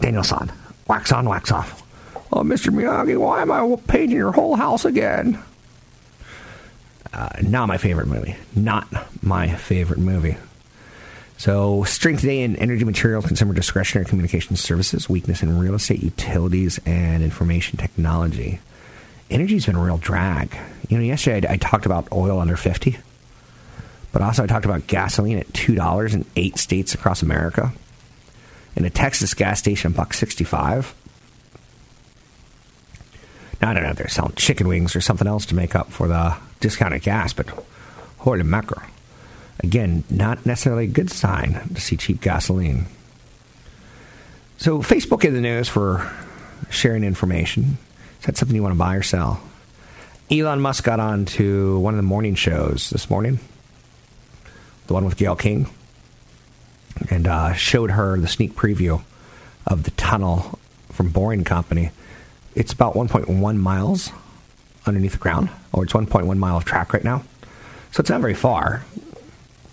Daniel-san, 0.00 0.50
wax 0.88 1.12
on, 1.12 1.28
wax 1.28 1.52
off. 1.52 1.82
Oh, 2.32 2.40
Mr. 2.40 2.72
Miyagi, 2.72 3.16
why 3.18 3.42
am 3.42 3.52
I 3.52 3.76
painting 3.86 4.16
your 4.16 4.32
whole 4.32 4.56
house 4.56 4.84
again? 4.84 5.38
Uh, 7.12 7.28
not 7.42 7.68
my 7.68 7.76
favorite 7.76 8.06
movie. 8.06 8.36
Not 8.56 8.88
my 9.22 9.54
favorite 9.54 9.98
movie. 9.98 10.36
So, 11.36 11.84
strength 11.84 12.20
today 12.20 12.40
in 12.40 12.56
energy 12.56 12.84
materials, 12.84 13.26
consumer 13.26 13.52
discretionary 13.52 14.06
communication 14.06 14.56
services, 14.56 15.08
weakness 15.08 15.42
in 15.42 15.58
real 15.58 15.74
estate, 15.74 16.02
utilities, 16.02 16.80
and 16.86 17.22
information 17.22 17.76
technology 17.76 18.60
energy's 19.32 19.66
been 19.66 19.76
a 19.76 19.82
real 19.82 19.98
drag. 19.98 20.56
You 20.88 20.98
know, 20.98 21.04
yesterday 21.04 21.48
I, 21.48 21.54
I 21.54 21.56
talked 21.56 21.86
about 21.86 22.12
oil 22.12 22.38
under 22.38 22.56
50, 22.56 22.98
but 24.12 24.22
also 24.22 24.44
I 24.44 24.46
talked 24.46 24.64
about 24.64 24.86
gasoline 24.86 25.38
at 25.38 25.48
$2 25.48 26.14
in 26.14 26.24
eight 26.36 26.58
states 26.58 26.94
across 26.94 27.22
America. 27.22 27.72
In 28.76 28.84
a 28.84 28.90
Texas 28.90 29.34
gas 29.34 29.58
station, 29.58 29.92
buck 29.92 30.14
65. 30.14 30.94
Now, 33.60 33.70
I 33.70 33.74
don't 33.74 33.84
know 33.84 33.90
if 33.90 33.96
they're 33.96 34.08
selling 34.08 34.34
chicken 34.34 34.68
wings 34.68 34.96
or 34.96 35.00
something 35.00 35.26
else 35.26 35.46
to 35.46 35.54
make 35.54 35.74
up 35.74 35.90
for 35.90 36.08
the 36.08 36.36
discounted 36.60 37.02
gas, 37.02 37.32
but 37.32 37.48
holy 38.18 38.42
mackerel. 38.42 38.82
Again, 39.60 40.04
not 40.10 40.44
necessarily 40.44 40.84
a 40.84 40.88
good 40.88 41.10
sign 41.10 41.60
to 41.74 41.80
see 41.80 41.96
cheap 41.96 42.20
gasoline. 42.20 42.86
So, 44.56 44.78
Facebook 44.78 45.24
in 45.24 45.34
the 45.34 45.40
news 45.40 45.68
for 45.68 46.10
sharing 46.70 47.04
information. 47.04 47.78
Is 48.20 48.26
that 48.26 48.36
something 48.36 48.54
you 48.54 48.62
want 48.62 48.74
to 48.74 48.78
buy 48.78 48.96
or 48.96 49.02
sell? 49.02 49.40
Elon 50.30 50.60
Musk 50.60 50.84
got 50.84 50.98
on 50.98 51.24
to 51.26 51.78
one 51.80 51.94
of 51.94 51.98
the 51.98 52.02
morning 52.02 52.34
shows 52.34 52.90
this 52.90 53.10
morning, 53.10 53.38
the 54.86 54.94
one 54.94 55.04
with 55.04 55.16
Gayle 55.16 55.36
King, 55.36 55.68
and 57.10 57.26
uh, 57.26 57.52
showed 57.54 57.90
her 57.90 58.18
the 58.18 58.28
sneak 58.28 58.54
preview 58.54 59.02
of 59.66 59.84
the 59.84 59.90
tunnel 59.92 60.58
from 60.90 61.08
Boring 61.08 61.44
Company. 61.44 61.90
It's 62.54 62.72
about 62.72 62.94
1.1 62.94 63.56
miles 63.56 64.12
underneath 64.86 65.12
the 65.12 65.18
ground, 65.18 65.48
or 65.72 65.84
it's 65.84 65.92
1.1 65.92 66.36
mile 66.38 66.56
of 66.56 66.64
track 66.64 66.92
right 66.92 67.04
now. 67.04 67.22
So 67.92 68.00
it's 68.00 68.10
not 68.10 68.20
very 68.20 68.34
far, 68.34 68.84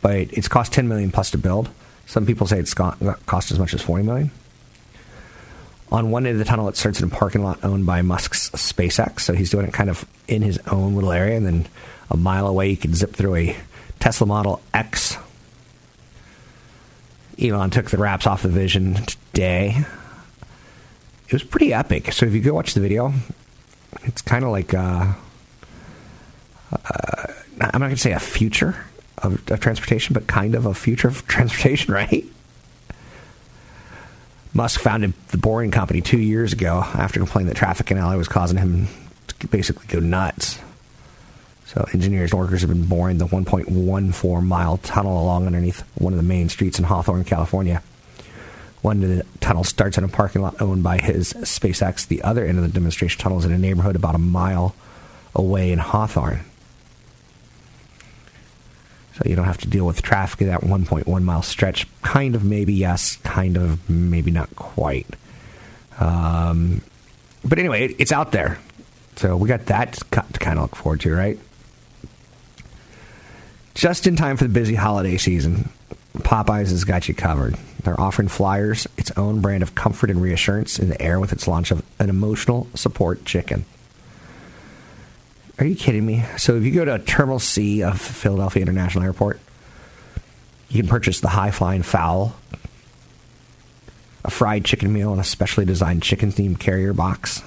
but 0.01 0.31
it's 0.31 0.47
cost 0.47 0.73
10 0.73 0.87
million 0.87 1.11
plus 1.11 1.31
to 1.31 1.37
build. 1.37 1.69
Some 2.05 2.25
people 2.25 2.47
say 2.47 2.59
it's 2.59 2.73
cost 2.73 3.51
as 3.51 3.59
much 3.59 3.73
as 3.73 3.81
40 3.81 4.03
million. 4.03 4.31
On 5.91 6.11
one 6.11 6.25
end 6.25 6.33
of 6.33 6.39
the 6.39 6.45
tunnel, 6.45 6.67
it 6.69 6.77
starts 6.77 7.01
in 7.01 7.07
a 7.07 7.11
parking 7.11 7.43
lot 7.43 7.63
owned 7.63 7.85
by 7.85 8.01
Musk's 8.01 8.49
SpaceX. 8.51 9.21
So 9.21 9.33
he's 9.33 9.49
doing 9.49 9.65
it 9.65 9.73
kind 9.73 9.89
of 9.89 10.05
in 10.27 10.41
his 10.41 10.59
own 10.67 10.95
little 10.95 11.11
area. 11.11 11.37
And 11.37 11.45
then 11.45 11.67
a 12.11 12.17
mile 12.17 12.47
away, 12.47 12.69
you 12.69 12.77
can 12.77 12.93
zip 12.93 13.13
through 13.13 13.35
a 13.35 13.57
Tesla 13.99 14.27
Model 14.27 14.61
X. 14.73 15.17
Elon 17.41 17.69
took 17.69 17.89
the 17.89 17.97
wraps 17.97 18.27
off 18.27 18.41
the 18.41 18.49
Vision 18.49 18.95
today. 19.05 19.77
It 21.27 21.33
was 21.33 21.43
pretty 21.43 21.73
epic. 21.73 22.11
So 22.11 22.25
if 22.25 22.33
you 22.33 22.41
go 22.41 22.53
watch 22.53 22.73
the 22.73 22.81
video, 22.81 23.13
it's 24.03 24.21
kind 24.21 24.43
of 24.43 24.51
like 24.51 24.73
uh, 24.73 25.13
uh, 26.71 27.27
I'm 27.61 27.71
not 27.71 27.79
going 27.79 27.91
to 27.91 27.97
say 27.97 28.13
a 28.13 28.19
future 28.19 28.85
of, 29.19 29.49
of 29.51 29.59
transportation, 29.59 30.13
but 30.13 30.27
kind 30.27 30.55
of 30.55 30.65
a 30.65 30.73
future 30.73 31.07
of 31.07 31.27
transportation, 31.27 31.93
right? 31.93 32.25
Musk 34.53 34.81
founded 34.81 35.13
the 35.27 35.37
Boring 35.37 35.71
Company 35.71 36.01
two 36.01 36.19
years 36.19 36.53
ago 36.53 36.81
after 36.93 37.19
complaining 37.19 37.49
that 37.49 37.57
traffic 37.57 37.91
in 37.91 37.97
LA 37.97 38.15
was 38.15 38.27
causing 38.27 38.57
him 38.57 38.87
to 39.39 39.47
basically 39.47 39.85
go 39.87 39.99
nuts. 39.99 40.59
So 41.69 41.85
engineers 41.93 42.31
and 42.31 42.39
workers 42.39 42.61
have 42.61 42.69
been 42.71 42.85
boring 42.85 43.19
the 43.19 43.27
1.14 43.27 44.43
mile 44.43 44.77
tunnel 44.77 45.21
along 45.21 45.45
underneath 45.45 45.81
one 45.99 46.13
of 46.13 46.17
the 46.17 46.23
main 46.23 46.49
streets 46.49 46.79
in 46.79 46.85
Hawthorne, 46.85 47.23
California. 47.23 47.83
One 48.81 49.03
of 49.03 49.09
the 49.09 49.23
tunnels 49.39 49.69
starts 49.69 49.95
in 49.95 50.03
a 50.03 50.07
parking 50.07 50.41
lot 50.41 50.59
owned 50.59 50.81
by 50.81 50.97
his 50.97 51.31
SpaceX. 51.31 52.07
The 52.07 52.23
other 52.23 52.43
end 52.43 52.57
of 52.57 52.63
the 52.63 52.71
demonstration 52.71 53.21
tunnel 53.21 53.37
is 53.37 53.45
in 53.45 53.51
a 53.51 53.57
neighborhood 53.59 53.95
about 53.95 54.15
a 54.15 54.17
mile 54.17 54.73
away 55.35 55.71
in 55.71 55.77
Hawthorne. 55.77 56.39
So 59.13 59.29
you 59.29 59.35
don't 59.35 59.45
have 59.45 59.59
to 59.59 59.67
deal 59.67 59.85
with 59.85 60.01
traffic 60.01 60.41
in 60.41 60.47
that 60.47 60.61
1.1 60.61 61.21
mile 61.21 61.43
stretch. 61.43 61.85
Kind 62.01 62.33
of, 62.33 62.43
maybe 62.43 62.73
yes. 62.73 63.17
Kind 63.17 63.57
of, 63.57 63.87
maybe 63.87 64.31
not 64.31 64.55
quite. 64.55 65.05
Um, 65.99 66.81
but 67.45 67.59
anyway, 67.59 67.85
it, 67.85 67.95
it's 67.99 68.11
out 68.11 68.31
there. 68.31 68.57
So 69.17 69.37
we 69.37 69.47
got 69.47 69.67
that 69.67 69.93
to 69.93 70.39
kind 70.39 70.57
of 70.57 70.63
look 70.63 70.75
forward 70.75 71.01
to, 71.01 71.13
right? 71.13 71.37
Just 73.79 74.07
in 74.07 74.17
time 74.17 74.35
for 74.35 74.43
the 74.43 74.49
busy 74.49 74.75
holiday 74.75 75.15
season, 75.15 75.69
Popeyes 76.17 76.69
has 76.69 76.83
got 76.83 77.07
you 77.07 77.15
covered. 77.15 77.55
They're 77.81 77.97
offering 77.97 78.27
Flyers 78.27 78.85
its 78.97 79.09
own 79.11 79.39
brand 79.39 79.63
of 79.63 79.73
comfort 79.73 80.09
and 80.09 80.21
reassurance 80.21 80.79
in 80.79 80.89
the 80.89 81.01
air 81.01 81.17
with 81.17 81.31
its 81.31 81.47
launch 81.47 81.71
of 81.71 81.81
an 81.97 82.09
emotional 82.09 82.67
support 82.75 83.23
chicken. 83.23 83.63
Are 85.59 85.65
you 85.65 85.77
kidding 85.77 86.05
me? 86.05 86.25
So 86.37 86.57
if 86.57 86.65
you 86.65 86.71
go 86.71 86.83
to 86.83 86.99
Terminal 86.99 87.39
C 87.39 87.81
of 87.81 88.01
Philadelphia 88.01 88.63
International 88.63 89.05
Airport, 89.05 89.39
you 90.67 90.81
can 90.81 90.89
purchase 90.89 91.21
the 91.21 91.29
high 91.29 91.51
flying 91.51 91.83
fowl, 91.83 92.35
a 94.25 94.29
fried 94.29 94.65
chicken 94.65 94.91
meal, 94.91 95.13
and 95.13 95.21
a 95.21 95.23
specially 95.23 95.63
designed 95.63 96.03
chicken 96.03 96.33
themed 96.33 96.59
carrier 96.59 96.91
box. 96.91 97.43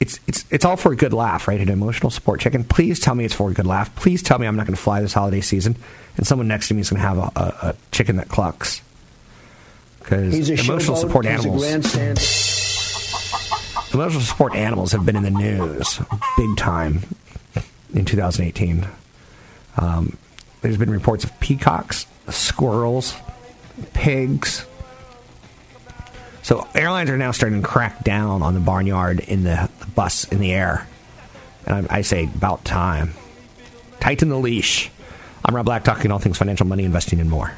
It's 0.00 0.18
it's 0.26 0.44
it's 0.50 0.64
all 0.64 0.76
for 0.76 0.92
a 0.92 0.96
good 0.96 1.12
laugh, 1.12 1.46
right? 1.48 1.60
An 1.60 1.68
emotional 1.68 2.10
support 2.10 2.40
chicken. 2.40 2.64
Please 2.64 2.98
tell 3.00 3.14
me 3.14 3.24
it's 3.24 3.34
for 3.34 3.50
a 3.50 3.54
good 3.54 3.66
laugh. 3.66 3.94
Please 3.96 4.22
tell 4.22 4.38
me 4.38 4.46
I'm 4.46 4.56
not 4.56 4.66
going 4.66 4.76
to 4.76 4.80
fly 4.82 5.00
this 5.00 5.12
holiday 5.12 5.40
season, 5.40 5.76
and 6.16 6.26
someone 6.26 6.48
next 6.48 6.68
to 6.68 6.74
me 6.74 6.80
is 6.80 6.90
going 6.90 7.00
to 7.00 7.08
have 7.08 7.18
a, 7.18 7.30
a, 7.36 7.68
a 7.68 7.74
chicken 7.92 8.16
that 8.16 8.28
clucks. 8.28 8.82
Because 10.00 10.50
emotional 10.50 10.96
support 10.96 11.24
animals. 11.26 11.64
Emotional 13.94 14.20
support 14.22 14.54
animals 14.54 14.92
have 14.92 15.06
been 15.06 15.16
in 15.16 15.22
the 15.22 15.30
news 15.30 16.00
big 16.36 16.56
time 16.56 17.02
in 17.94 18.04
2018. 18.04 18.86
Um, 19.76 20.16
there's 20.60 20.76
been 20.76 20.90
reports 20.90 21.24
of 21.24 21.40
peacocks, 21.40 22.06
squirrels, 22.28 23.14
pigs. 23.92 24.66
So 26.44 26.68
airlines 26.74 27.08
are 27.08 27.16
now 27.16 27.30
starting 27.32 27.62
to 27.62 27.66
crack 27.66 28.04
down 28.04 28.42
on 28.42 28.52
the 28.52 28.60
barnyard 28.60 29.20
in 29.20 29.44
the, 29.44 29.70
the 29.80 29.86
bus 29.86 30.28
in 30.28 30.40
the 30.40 30.52
air. 30.52 30.86
And 31.66 31.88
I, 31.90 31.98
I 31.98 32.00
say 32.02 32.24
about 32.24 32.66
time. 32.66 33.14
Tighten 33.98 34.28
the 34.28 34.36
leash. 34.36 34.90
I'm 35.42 35.56
Rob 35.56 35.64
Black, 35.64 35.84
talking 35.84 36.10
all 36.10 36.18
things 36.18 36.36
financial, 36.36 36.66
money, 36.66 36.84
investing, 36.84 37.18
and 37.18 37.30
more. 37.30 37.50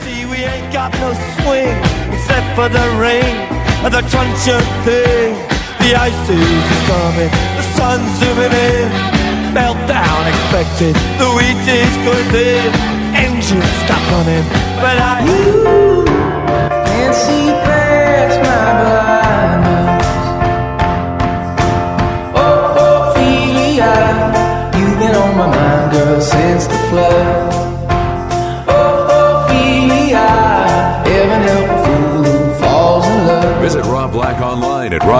See, 0.00 0.24
we 0.24 0.36
ain't 0.38 0.72
got 0.72 0.94
no 0.94 1.12
swing 1.36 1.76
except 2.16 2.48
for 2.56 2.70
the 2.72 2.96
rain 2.96 3.44
and 3.84 3.92
the 3.92 4.00
truncheon 4.08 4.64
thing. 4.88 5.36
The 5.84 5.92
ice 5.92 6.28
is 6.30 6.64
coming, 6.88 7.28
the 7.28 7.62
sun's 7.76 8.08
zooming 8.20 8.56
in. 8.56 8.88
Meltdown 9.52 10.24
expected, 10.32 10.96
the 11.20 11.28
wheat 11.36 11.60
is 11.68 11.94
good 12.08 12.34
in. 12.34 12.72
Engines 13.14 13.68
stop 13.84 14.00
running, 14.10 14.48
but 14.80 14.96
I 14.96 15.20
can't 15.26 15.93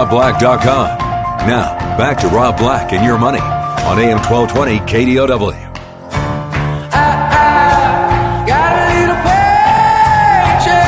robblack.com. 0.05 0.97
Now, 1.47 1.97
back 1.97 2.19
to 2.19 2.27
Rob 2.27 2.57
Black 2.57 2.93
and 2.93 3.03
your 3.03 3.17
money 3.17 3.39
on 3.39 3.99
AM 3.99 4.17
1220 4.17 4.79
KDOW. 4.79 5.51
Got 8.47 8.71
a 8.71 8.85
little 8.93 9.15
paycheck, 10.45 10.85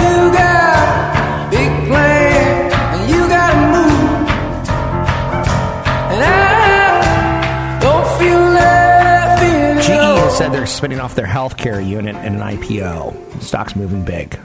you 0.00 0.32
got 0.32 1.50
big 1.50 1.70
plans, 1.88 3.10
you 3.10 3.28
gotta 3.28 3.60
move. 3.72 4.28
And 6.10 6.22
I 6.22 7.78
don't 7.80 8.08
feel 8.18 8.40
left 8.40 9.86
GE 9.86 9.90
has 9.90 10.36
said 10.38 10.52
they're 10.52 10.66
spinning 10.66 11.00
off 11.00 11.14
their 11.14 11.26
healthcare 11.26 11.86
unit 11.86 12.16
in 12.16 12.40
an 12.40 12.40
IPO. 12.40 13.42
Stock's 13.42 13.76
moving 13.76 14.04
big. 14.04 14.38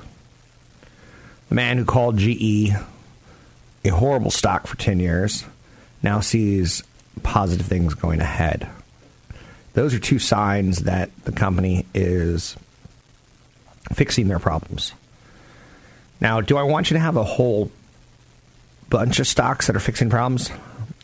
The 1.49 1.55
man 1.55 1.77
who 1.77 1.85
called 1.85 2.17
GE 2.17 2.73
a 3.85 3.89
horrible 3.89 4.31
stock 4.31 4.67
for 4.67 4.77
10 4.77 4.99
years 4.99 5.45
now 6.03 6.19
sees 6.19 6.83
positive 7.23 7.65
things 7.65 7.93
going 7.93 8.19
ahead. 8.19 8.67
Those 9.73 9.93
are 9.93 9.99
two 9.99 10.19
signs 10.19 10.79
that 10.83 11.09
the 11.25 11.31
company 11.31 11.85
is 11.93 12.55
fixing 13.93 14.27
their 14.27 14.39
problems. 14.39 14.93
Now, 16.21 16.41
do 16.41 16.57
I 16.57 16.63
want 16.63 16.89
you 16.89 16.95
to 16.95 17.01
have 17.01 17.17
a 17.17 17.23
whole 17.23 17.71
bunch 18.89 19.19
of 19.19 19.27
stocks 19.27 19.67
that 19.67 19.75
are 19.75 19.81
fixing 19.81 20.09
problems? 20.09 20.49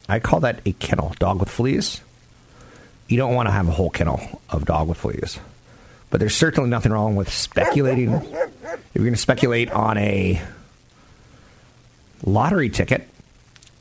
I 0.08 0.20
call 0.20 0.42
that 0.42 0.62
a 0.66 0.72
kennel, 0.74 1.14
dog 1.20 1.40
with 1.40 1.50
fleas 1.50 2.02
you 3.12 3.18
don't 3.18 3.36
want 3.36 3.48
to 3.48 3.52
have 3.52 3.68
a 3.68 3.72
whole 3.72 3.90
kennel 3.90 4.42
of 4.50 4.66
dog 4.66 4.88
with 4.88 4.98
fleas. 4.98 5.38
But 6.10 6.20
there's 6.20 6.36
certainly 6.36 6.70
nothing 6.70 6.92
wrong 6.92 7.16
with 7.16 7.32
speculating. 7.32 8.14
If 8.14 8.24
you're 8.94 9.04
going 9.04 9.14
to 9.14 9.18
speculate 9.18 9.70
on 9.72 9.98
a 9.98 10.42
lottery 12.24 12.70
ticket, 12.70 13.08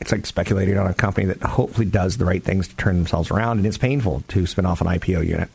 it's 0.01 0.13
like 0.13 0.27
speculating 0.27 0.79
on 0.79 0.87
a 0.87 0.95
company 0.95 1.27
that 1.27 1.43
hopefully 1.43 1.87
does 1.87 2.17
the 2.17 2.25
right 2.25 2.43
things 2.43 2.69
to 2.69 2.77
turn 2.77 2.97
themselves 2.97 3.31
around, 3.31 3.59
and 3.59 3.67
it's 3.67 3.79
painful 3.79 4.23
to 4.29 4.47
spin 4.47 4.67
off 4.67 4.81
an 4.81 4.87
IPO 4.87 5.27
unit. 5.27 5.51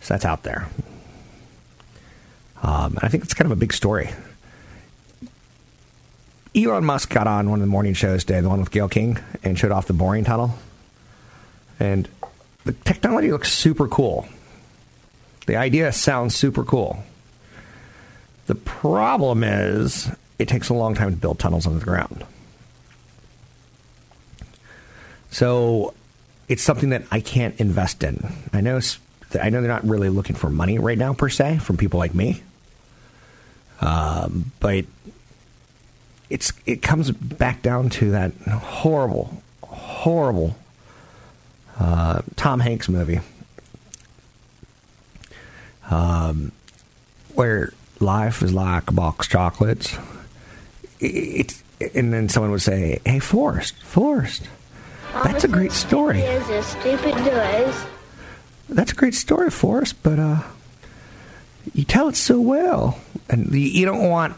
So 0.00 0.14
that's 0.14 0.24
out 0.24 0.42
there. 0.42 0.68
Um, 2.62 2.98
I 3.02 3.08
think 3.08 3.24
it's 3.24 3.34
kind 3.34 3.46
of 3.46 3.56
a 3.56 3.60
big 3.60 3.72
story. 3.72 4.10
Elon 6.56 6.84
Musk 6.84 7.10
got 7.10 7.26
on 7.26 7.50
one 7.50 7.60
of 7.60 7.66
the 7.66 7.70
morning 7.70 7.92
shows 7.92 8.24
today, 8.24 8.40
the 8.40 8.48
one 8.48 8.60
with 8.60 8.70
Gayle 8.70 8.88
King, 8.88 9.18
and 9.44 9.58
showed 9.58 9.72
off 9.72 9.86
the 9.86 9.92
boring 9.92 10.24
tunnel. 10.24 10.54
And 11.78 12.08
the 12.64 12.72
technology 12.72 13.30
looks 13.30 13.52
super 13.52 13.86
cool. 13.86 14.26
The 15.46 15.56
idea 15.56 15.92
sounds 15.92 16.34
super 16.34 16.64
cool. 16.64 17.04
The 18.46 18.54
problem 18.54 19.42
is 19.42 20.08
it 20.38 20.48
takes 20.48 20.68
a 20.68 20.74
long 20.74 20.94
time 20.94 21.10
to 21.10 21.16
build 21.16 21.38
tunnels 21.38 21.66
under 21.66 21.78
the 21.78 21.84
ground. 21.84 22.24
So 25.30 25.94
it's 26.48 26.62
something 26.62 26.90
that 26.90 27.04
I 27.10 27.20
can't 27.20 27.58
invest 27.60 28.02
in. 28.02 28.32
I 28.52 28.60
know 28.60 28.80
I 29.40 29.50
know 29.50 29.60
they're 29.60 29.70
not 29.70 29.86
really 29.86 30.08
looking 30.08 30.36
for 30.36 30.48
money 30.48 30.78
right 30.78 30.96
now 30.96 31.12
per 31.12 31.28
se 31.28 31.58
from 31.58 31.76
people 31.76 31.98
like 31.98 32.14
me. 32.14 32.42
Um, 33.80 34.52
but 34.60 34.86
it's 36.30 36.52
it 36.64 36.82
comes 36.82 37.10
back 37.10 37.62
down 37.62 37.90
to 37.90 38.12
that 38.12 38.32
horrible, 38.48 39.42
horrible 39.62 40.56
uh, 41.78 42.22
Tom 42.36 42.60
Hanks 42.60 42.88
movie, 42.88 43.20
um, 45.90 46.52
where 47.34 47.72
life 48.00 48.42
is 48.42 48.52
like 48.52 48.88
a 48.88 48.92
box 48.92 49.26
of 49.26 49.32
chocolates. 49.32 49.98
It, 51.00 51.62
it, 51.80 51.94
and 51.94 52.12
then 52.12 52.28
someone 52.28 52.50
would 52.52 52.62
say, 52.62 53.00
"Hey, 53.04 53.18
Forrest, 53.18 53.82
Forrest, 53.82 54.48
that's 55.24 55.44
a 55.44 55.48
great 55.48 55.72
story. 55.72 56.20
Is 56.20 56.48
as 56.50 56.66
stupid 56.66 57.14
does. 57.16 57.86
That's 58.68 58.92
a 58.92 58.94
great 58.94 59.14
story, 59.14 59.50
Forrest, 59.50 60.02
but 60.02 60.18
uh, 60.18 60.42
you 61.74 61.84
tell 61.84 62.08
it 62.08 62.16
so 62.16 62.40
well, 62.40 62.98
and 63.28 63.52
you, 63.52 63.60
you 63.60 63.84
don't 63.84 64.08
want." 64.08 64.36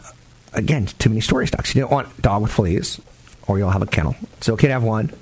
Again, 0.51 0.87
too 0.97 1.09
many 1.09 1.21
story 1.21 1.45
stocks. 1.45 1.75
You 1.75 1.81
don't 1.81 1.91
want 1.91 2.21
dog 2.23 2.41
with 2.41 2.51
fleas, 2.51 2.99
or 3.47 3.59
you'll 3.59 3.69
have 3.69 3.83
a 3.83 3.85
kennel. 3.85 4.15
It's 4.37 4.49
okay 4.49 4.65
to 4.65 4.73
have 4.73 4.83
one, 4.83 5.13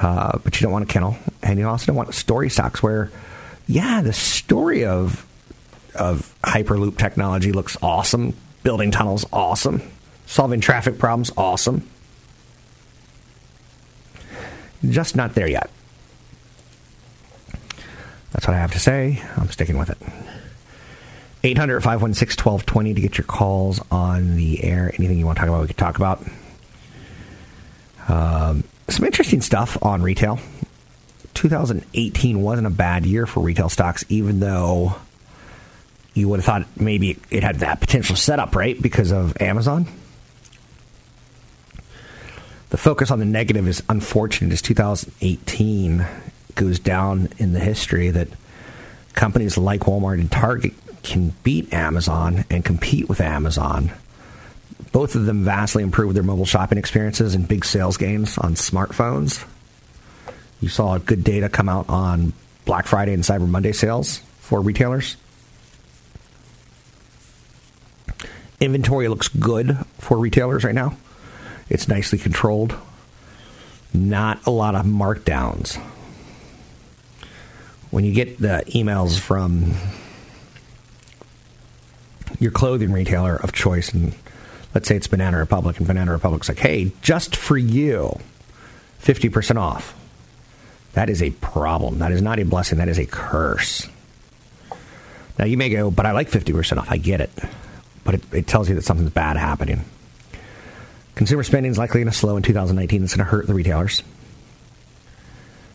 uh, 0.00 0.38
but 0.42 0.58
you 0.58 0.64
don't 0.64 0.72
want 0.72 0.84
a 0.84 0.92
kennel, 0.92 1.18
and 1.42 1.58
you 1.58 1.68
also 1.68 1.86
don't 1.86 1.96
want 1.96 2.14
story 2.14 2.48
stocks 2.48 2.82
where, 2.82 3.10
yeah, 3.66 4.00
the 4.00 4.14
story 4.14 4.86
of 4.86 5.26
of 5.98 6.34
hyperloop 6.42 6.96
technology 6.96 7.52
looks 7.52 7.76
awesome, 7.82 8.34
building 8.62 8.90
tunnels 8.90 9.26
awesome, 9.32 9.82
solving 10.26 10.60
traffic 10.60 10.98
problems 10.98 11.30
awesome. 11.36 11.88
Just 14.88 15.16
not 15.16 15.34
there 15.34 15.48
yet. 15.48 15.70
That's 18.32 18.46
what 18.46 18.54
I 18.54 18.60
have 18.60 18.72
to 18.72 18.78
say. 18.78 19.22
I'm 19.36 19.50
sticking 19.50 19.78
with 19.78 19.90
it. 19.90 19.98
800 21.44 21.80
516 21.80 22.44
1220 22.44 22.94
to 22.94 23.00
get 23.00 23.18
your 23.18 23.24
calls 23.24 23.80
on 23.90 24.36
the 24.36 24.62
air. 24.64 24.92
Anything 24.98 25.18
you 25.18 25.26
want 25.26 25.38
to 25.38 25.40
talk 25.40 25.48
about, 25.48 25.60
we 25.62 25.66
could 25.68 25.76
talk 25.76 25.96
about. 25.96 26.22
Um, 28.08 28.64
some 28.88 29.04
interesting 29.04 29.40
stuff 29.40 29.76
on 29.82 30.02
retail. 30.02 30.40
2018 31.34 32.42
wasn't 32.42 32.66
a 32.66 32.70
bad 32.70 33.06
year 33.06 33.26
for 33.26 33.40
retail 33.40 33.68
stocks, 33.68 34.04
even 34.08 34.40
though 34.40 34.96
you 36.18 36.28
would 36.28 36.40
have 36.40 36.44
thought 36.44 36.80
maybe 36.80 37.18
it 37.30 37.42
had 37.42 37.60
that 37.60 37.80
potential 37.80 38.16
setup, 38.16 38.54
right? 38.54 38.80
Because 38.80 39.12
of 39.12 39.40
Amazon. 39.40 39.86
The 42.70 42.76
focus 42.76 43.10
on 43.10 43.18
the 43.18 43.24
negative 43.24 43.66
is 43.66 43.82
unfortunate 43.88 44.52
as 44.52 44.60
2018 44.60 46.06
goes 46.54 46.78
down 46.78 47.28
in 47.38 47.52
the 47.52 47.60
history 47.60 48.10
that 48.10 48.28
companies 49.14 49.56
like 49.56 49.82
Walmart 49.82 50.20
and 50.20 50.30
Target 50.30 50.74
can 51.02 51.32
beat 51.44 51.72
Amazon 51.72 52.44
and 52.50 52.64
compete 52.64 53.08
with 53.08 53.20
Amazon. 53.20 53.92
Both 54.92 55.14
of 55.14 55.26
them 55.26 55.44
vastly 55.44 55.82
improved 55.82 56.16
their 56.16 56.22
mobile 56.22 56.44
shopping 56.44 56.78
experiences 56.78 57.34
and 57.34 57.46
big 57.48 57.64
sales 57.64 57.96
gains 57.96 58.36
on 58.36 58.54
smartphones. 58.54 59.46
You 60.60 60.68
saw 60.68 60.98
good 60.98 61.24
data 61.24 61.48
come 61.48 61.68
out 61.68 61.88
on 61.88 62.32
Black 62.64 62.86
Friday 62.86 63.14
and 63.14 63.22
Cyber 63.22 63.48
Monday 63.48 63.72
sales 63.72 64.18
for 64.40 64.60
retailers. 64.60 65.16
Inventory 68.60 69.08
looks 69.08 69.28
good 69.28 69.78
for 69.98 70.18
retailers 70.18 70.64
right 70.64 70.74
now. 70.74 70.96
It's 71.68 71.86
nicely 71.86 72.18
controlled. 72.18 72.74
Not 73.92 74.46
a 74.46 74.50
lot 74.50 74.74
of 74.74 74.84
markdowns. 74.84 75.76
When 77.90 78.04
you 78.04 78.12
get 78.12 78.38
the 78.38 78.64
emails 78.68 79.18
from 79.18 79.74
your 82.38 82.50
clothing 82.50 82.92
retailer 82.92 83.36
of 83.36 83.52
choice, 83.52 83.92
and 83.92 84.14
let's 84.74 84.88
say 84.88 84.96
it's 84.96 85.06
Banana 85.06 85.38
Republic, 85.38 85.78
and 85.78 85.86
Banana 85.86 86.12
Republic's 86.12 86.48
like, 86.48 86.58
hey, 86.58 86.92
just 87.00 87.36
for 87.36 87.56
you, 87.56 88.18
50% 89.02 89.56
off. 89.56 89.94
That 90.94 91.08
is 91.08 91.22
a 91.22 91.30
problem. 91.30 92.00
That 92.00 92.12
is 92.12 92.20
not 92.20 92.38
a 92.38 92.44
blessing. 92.44 92.78
That 92.78 92.88
is 92.88 92.98
a 92.98 93.06
curse. 93.06 93.88
Now, 95.38 95.44
you 95.44 95.56
may 95.56 95.70
go, 95.70 95.90
but 95.90 96.06
I 96.06 96.12
like 96.12 96.28
50% 96.30 96.78
off. 96.78 96.90
I 96.90 96.96
get 96.96 97.20
it. 97.20 97.30
But 98.08 98.14
it, 98.14 98.22
it 98.32 98.46
tells 98.46 98.70
you 98.70 98.74
that 98.76 98.84
something's 98.84 99.10
bad 99.10 99.36
happening. 99.36 99.84
Consumer 101.14 101.42
spending 101.42 101.70
is 101.70 101.76
likely 101.76 102.00
going 102.00 102.10
to 102.10 102.16
slow 102.16 102.38
in 102.38 102.42
2019. 102.42 103.04
It's 103.04 103.14
going 103.14 103.26
to 103.26 103.30
hurt 103.30 103.46
the 103.46 103.52
retailers. 103.52 104.02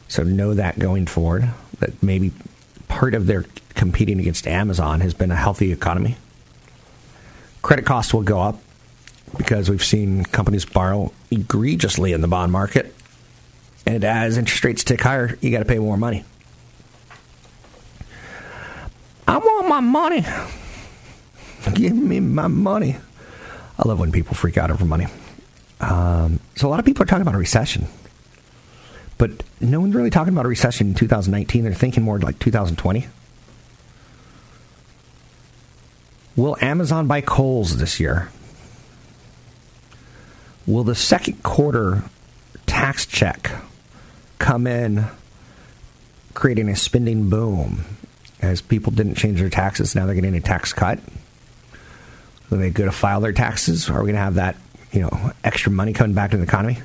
So 0.07 0.23
know 0.23 0.55
that 0.55 0.79
going 0.79 1.05
forward, 1.05 1.47
that 1.77 2.01
maybe 2.01 2.31
part 2.87 3.13
of 3.13 3.27
their 3.27 3.45
competing 3.75 4.19
against 4.19 4.47
Amazon 4.47 5.01
has 5.01 5.13
been 5.13 5.29
a 5.29 5.35
healthy 5.35 5.71
economy. 5.71 6.17
Credit 7.61 7.85
costs 7.85 8.15
will 8.15 8.23
go 8.23 8.41
up 8.41 8.59
because 9.37 9.69
we've 9.69 9.85
seen 9.85 10.23
companies 10.23 10.65
borrow 10.65 11.13
egregiously 11.29 12.13
in 12.13 12.21
the 12.21 12.27
bond 12.27 12.51
market. 12.51 12.95
And 13.85 14.03
as 14.03 14.39
interest 14.39 14.63
rates 14.63 14.83
tick 14.83 15.01
higher, 15.01 15.37
you 15.39 15.51
got 15.51 15.59
to 15.59 15.65
pay 15.65 15.77
more 15.77 15.97
money. 15.97 16.25
I 19.27 19.37
want 19.37 19.67
my 19.67 19.81
money. 19.81 20.25
Give 21.71 21.95
me 21.95 22.19
my 22.19 22.47
money. 22.47 22.97
I 23.79 23.87
love 23.87 23.99
when 23.99 24.11
people 24.11 24.35
freak 24.35 24.57
out 24.57 24.69
over 24.69 24.85
money. 24.85 25.07
Um, 25.79 26.39
so 26.55 26.67
a 26.67 26.69
lot 26.69 26.79
of 26.79 26.85
people 26.85 27.03
are 27.03 27.05
talking 27.05 27.21
about 27.21 27.35
a 27.35 27.39
recession, 27.39 27.87
but 29.17 29.31
no 29.59 29.79
one's 29.79 29.95
really 29.95 30.09
talking 30.09 30.33
about 30.33 30.45
a 30.45 30.49
recession 30.49 30.87
in 30.87 30.93
2019. 30.93 31.63
They're 31.63 31.73
thinking 31.73 32.03
more 32.03 32.19
like 32.19 32.39
2020. 32.39 33.07
Will 36.35 36.57
Amazon 36.61 37.07
buy 37.07 37.21
Kohl's 37.21 37.77
this 37.77 37.99
year? 37.99 38.29
Will 40.65 40.83
the 40.83 40.95
second 40.95 41.43
quarter 41.43 42.03
tax 42.65 43.05
check 43.05 43.51
come 44.39 44.65
in, 44.65 45.05
creating 46.33 46.69
a 46.69 46.75
spending 46.75 47.29
boom 47.29 47.83
as 48.41 48.61
people 48.61 48.91
didn't 48.91 49.15
change 49.15 49.39
their 49.39 49.49
taxes? 49.49 49.95
Now 49.95 50.05
they're 50.05 50.15
getting 50.15 50.35
a 50.35 50.41
tax 50.41 50.73
cut. 50.73 50.99
When 52.53 52.61
they 52.61 52.69
go 52.69 52.85
to 52.85 52.91
file 52.91 53.19
their 53.19 53.33
taxes, 53.33 53.89
are 53.89 53.93
we 53.93 54.11
going 54.11 54.13
to 54.13 54.21
have 54.21 54.35
that, 54.35 54.55
you 54.91 55.01
know, 55.01 55.31
extra 55.43 55.71
money 55.71 55.91
coming 55.91 56.13
back 56.13 56.29
to 56.31 56.37
the 56.37 56.43
economy? 56.43 56.77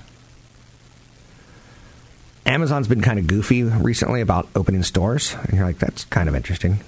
Amazon's 2.46 2.88
been 2.88 3.02
kind 3.02 3.18
of 3.18 3.26
goofy 3.26 3.64
recently 3.64 4.22
about 4.22 4.48
opening 4.56 4.82
stores, 4.82 5.34
and 5.34 5.52
you're 5.52 5.66
like, 5.66 5.78
that's 5.78 6.06
kind 6.06 6.26
of 6.26 6.34
interesting. 6.34 6.80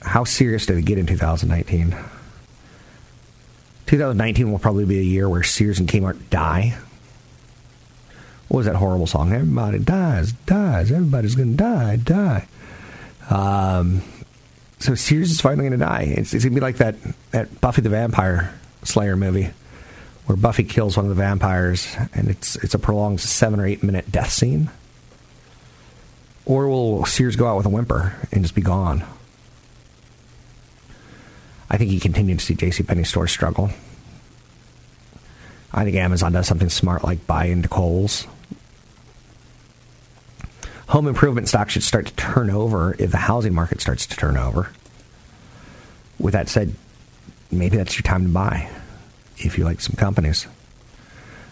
How 0.00 0.24
serious 0.24 0.64
did 0.64 0.78
it 0.78 0.86
get 0.86 0.96
in 0.96 1.04
2019? 1.04 1.90
2019 3.84 4.50
will 4.50 4.58
probably 4.58 4.86
be 4.86 5.00
a 5.00 5.02
year 5.02 5.28
where 5.28 5.42
Sears 5.42 5.78
and 5.78 5.86
Kmart 5.86 6.30
die. 6.30 6.78
What 8.48 8.56
was 8.56 8.66
that 8.66 8.76
horrible 8.76 9.06
song? 9.06 9.34
Everybody 9.34 9.80
dies, 9.80 10.32
dies. 10.32 10.90
Everybody's 10.90 11.34
going 11.34 11.50
to 11.50 11.56
die, 11.58 11.96
die. 11.96 12.48
Um, 13.28 14.00
so 14.78 14.94
Sears 14.94 15.30
is 15.30 15.40
finally 15.40 15.68
going 15.68 15.78
to 15.78 15.84
die. 15.84 16.14
It's, 16.16 16.34
it's 16.34 16.44
going 16.44 16.54
to 16.54 16.60
be 16.60 16.64
like 16.64 16.76
that, 16.76 16.96
that 17.32 17.60
Buffy 17.60 17.82
the 17.82 17.88
Vampire 17.88 18.54
Slayer 18.84 19.16
movie 19.16 19.50
where 20.28 20.36
Buffy 20.36 20.62
kills 20.62 20.94
one 20.94 21.06
of 21.06 21.08
the 21.08 21.14
vampires 21.14 21.96
and 22.12 22.28
it's, 22.28 22.56
it's 22.56 22.74
a 22.74 22.78
prolonged 22.78 23.18
seven 23.18 23.60
or 23.60 23.66
eight 23.66 23.82
minute 23.82 24.12
death 24.12 24.30
scene. 24.30 24.70
Or 26.44 26.68
will 26.68 27.06
Sears 27.06 27.34
go 27.34 27.46
out 27.46 27.56
with 27.56 27.64
a 27.64 27.70
whimper 27.70 28.14
and 28.30 28.42
just 28.42 28.54
be 28.54 28.60
gone? 28.60 29.04
I 31.70 31.78
think 31.78 31.90
he 31.90 31.98
continue 31.98 32.36
to 32.36 32.44
see 32.44 32.54
JCPenney 32.54 33.06
stores 33.06 33.30
struggle. 33.30 33.70
I 35.72 35.84
think 35.84 35.96
Amazon 35.96 36.32
does 36.32 36.46
something 36.46 36.68
smart 36.68 37.04
like 37.04 37.26
buy 37.26 37.46
into 37.46 37.68
Kohl's. 37.68 38.26
Home 40.88 41.06
improvement 41.06 41.48
stocks 41.48 41.74
should 41.74 41.82
start 41.82 42.06
to 42.06 42.14
turn 42.14 42.48
over 42.48 42.96
if 42.98 43.10
the 43.10 43.18
housing 43.18 43.54
market 43.54 43.80
starts 43.80 44.06
to 44.06 44.16
turn 44.16 44.38
over. 44.38 44.70
With 46.18 46.32
that 46.32 46.48
said, 46.48 46.74
maybe 47.50 47.76
that's 47.76 47.96
your 47.96 48.04
time 48.04 48.24
to 48.24 48.32
buy 48.32 48.70
if 49.36 49.58
you 49.58 49.64
like 49.64 49.82
some 49.82 49.96
companies. 49.96 50.46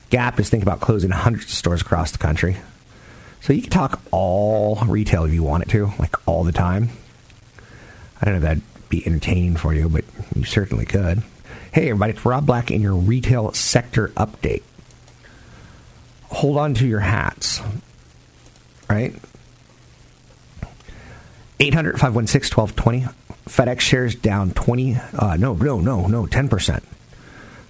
Gap 0.09 0.41
is 0.41 0.49
thinking 0.49 0.67
about 0.67 0.81
closing 0.81 1.11
hundreds 1.11 1.47
of 1.47 1.51
stores 1.51 1.83
across 1.83 2.13
the 2.13 2.19
country. 2.19 2.57
So 3.43 3.53
you 3.53 3.61
can 3.61 3.71
talk 3.71 4.01
all 4.11 4.77
retail 4.87 5.25
if 5.25 5.35
you 5.35 5.43
want 5.43 5.65
it 5.65 5.69
to, 5.71 5.93
like 5.99 6.17
all 6.27 6.43
the 6.43 6.53
time. 6.53 6.89
I 8.21 8.25
don't 8.25 8.35
know 8.35 8.39
if 8.39 8.43
that'd 8.43 8.89
be 8.89 9.07
entertaining 9.07 9.57
for 9.57 9.75
you, 9.75 9.91
but 9.91 10.05
you 10.35 10.45
certainly 10.45 10.87
could. 10.87 11.23
Hey, 11.73 11.91
everybody, 11.91 12.15
it's 12.15 12.25
Rob 12.25 12.47
Black 12.47 12.71
in 12.71 12.81
your 12.81 12.95
retail 12.95 13.53
sector 13.53 14.09
update. 14.17 14.63
Hold 16.31 16.57
on 16.57 16.73
to 16.75 16.87
your 16.87 17.01
hats, 17.01 17.61
right? 18.89 19.15
800 21.59 21.93
516 21.93 22.57
1220. 22.57 23.07
FedEx 23.49 23.81
shares 23.81 24.15
down 24.15 24.51
20, 24.51 24.97
uh, 25.15 25.37
no, 25.37 25.55
no, 25.55 25.81
no, 25.81 26.07
no, 26.07 26.27
10%. 26.27 26.83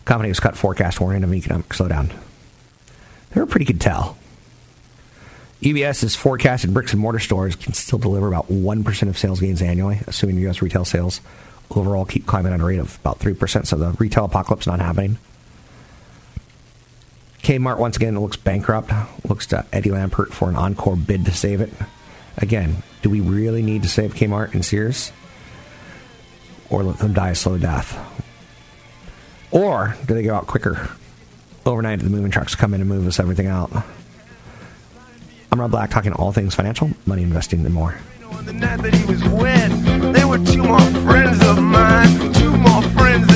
Company 0.07 0.29
has 0.31 0.41
cut 0.41 0.57
forecast 0.57 1.01
warning 1.01 1.23
of 1.23 1.35
economic 1.35 1.69
slowdown. 1.69 2.11
They're 3.31 3.43
a 3.43 3.47
pretty 3.47 3.67
good 3.67 3.81
tell. 3.81 4.17
UBS 5.61 6.03
is 6.05 6.15
forecasted 6.15 6.73
bricks 6.73 6.93
and 6.93 7.01
mortar 7.01 7.19
stores 7.19 7.57
can 7.57 7.73
still 7.73 7.99
deliver 7.99 8.29
about 8.29 8.49
1% 8.49 9.09
of 9.09 9.19
sales 9.19 9.41
gains 9.41 9.63
annually, 9.63 10.01
assuming 10.07 10.39
U.S. 10.39 10.63
retail 10.63 10.85
sales 10.85 11.21
overall 11.71 12.05
keep 12.05 12.27
climbing 12.27 12.53
at 12.53 12.61
a 12.61 12.65
rate 12.65 12.79
of 12.79 12.97
about 13.01 13.19
3%. 13.19 13.67
So 13.67 13.77
the 13.77 13.91
retail 13.93 14.25
apocalypse 14.25 14.67
not 14.67 14.81
happening. 14.81 15.19
Kmart, 17.47 17.79
once 17.79 17.97
again, 17.97 18.19
looks 18.19 18.37
bankrupt. 18.37 18.91
Looks 19.29 19.47
to 19.47 19.65
Eddie 19.73 19.91
Lampert 19.91 20.33
for 20.33 20.49
an 20.49 20.57
encore 20.57 20.97
bid 20.97 21.27
to 21.27 21.33
save 21.33 21.61
it. 21.61 21.73
Again, 22.39 22.83
do 23.03 23.09
we 23.09 23.21
really 23.21 23.63
need 23.63 23.85
to 23.85 23.89
save 23.89 24.15
Kmart 24.15 24.53
and 24.53 24.65
Sears? 24.65 25.13
Or 26.71 26.83
let 26.83 26.99
them 26.99 27.13
die 27.13 27.31
a 27.31 27.35
slow 27.37 27.57
death? 27.57 27.97
Or 29.53 29.95
do 30.07 30.15
they 30.15 30.25
go 30.25 30.35
out 30.35 30.49
quicker? 30.49 30.91
Overnight, 31.65 32.01
the 32.01 32.11
moving 32.11 32.33
trucks 32.33 32.57
come 32.57 32.75
in 32.75 32.81
and 32.81 32.91
move 32.91 33.07
us 33.07 33.21
everything 33.21 33.47
out. 33.47 33.71
I'm 35.53 35.61
Rob 35.61 35.71
Black, 35.71 35.91
talking 35.91 36.13
all 36.15 36.33
things 36.33 36.57
financial, 36.57 36.91
money 37.07 37.23
investing, 37.23 37.65
and 37.65 37.73
more. 37.73 37.97
The 38.43 38.53
night 38.55 38.83
that 38.83 38.93
he 38.93 39.05
was 39.07 39.23
there 40.13 40.27
were 40.27 40.39
two 40.39 40.65
more 40.65 40.81
friends 40.81 41.41
of 41.47 41.63
mine, 41.63 42.33
two 42.33 42.57
more 42.57 42.83
friends 42.91 43.36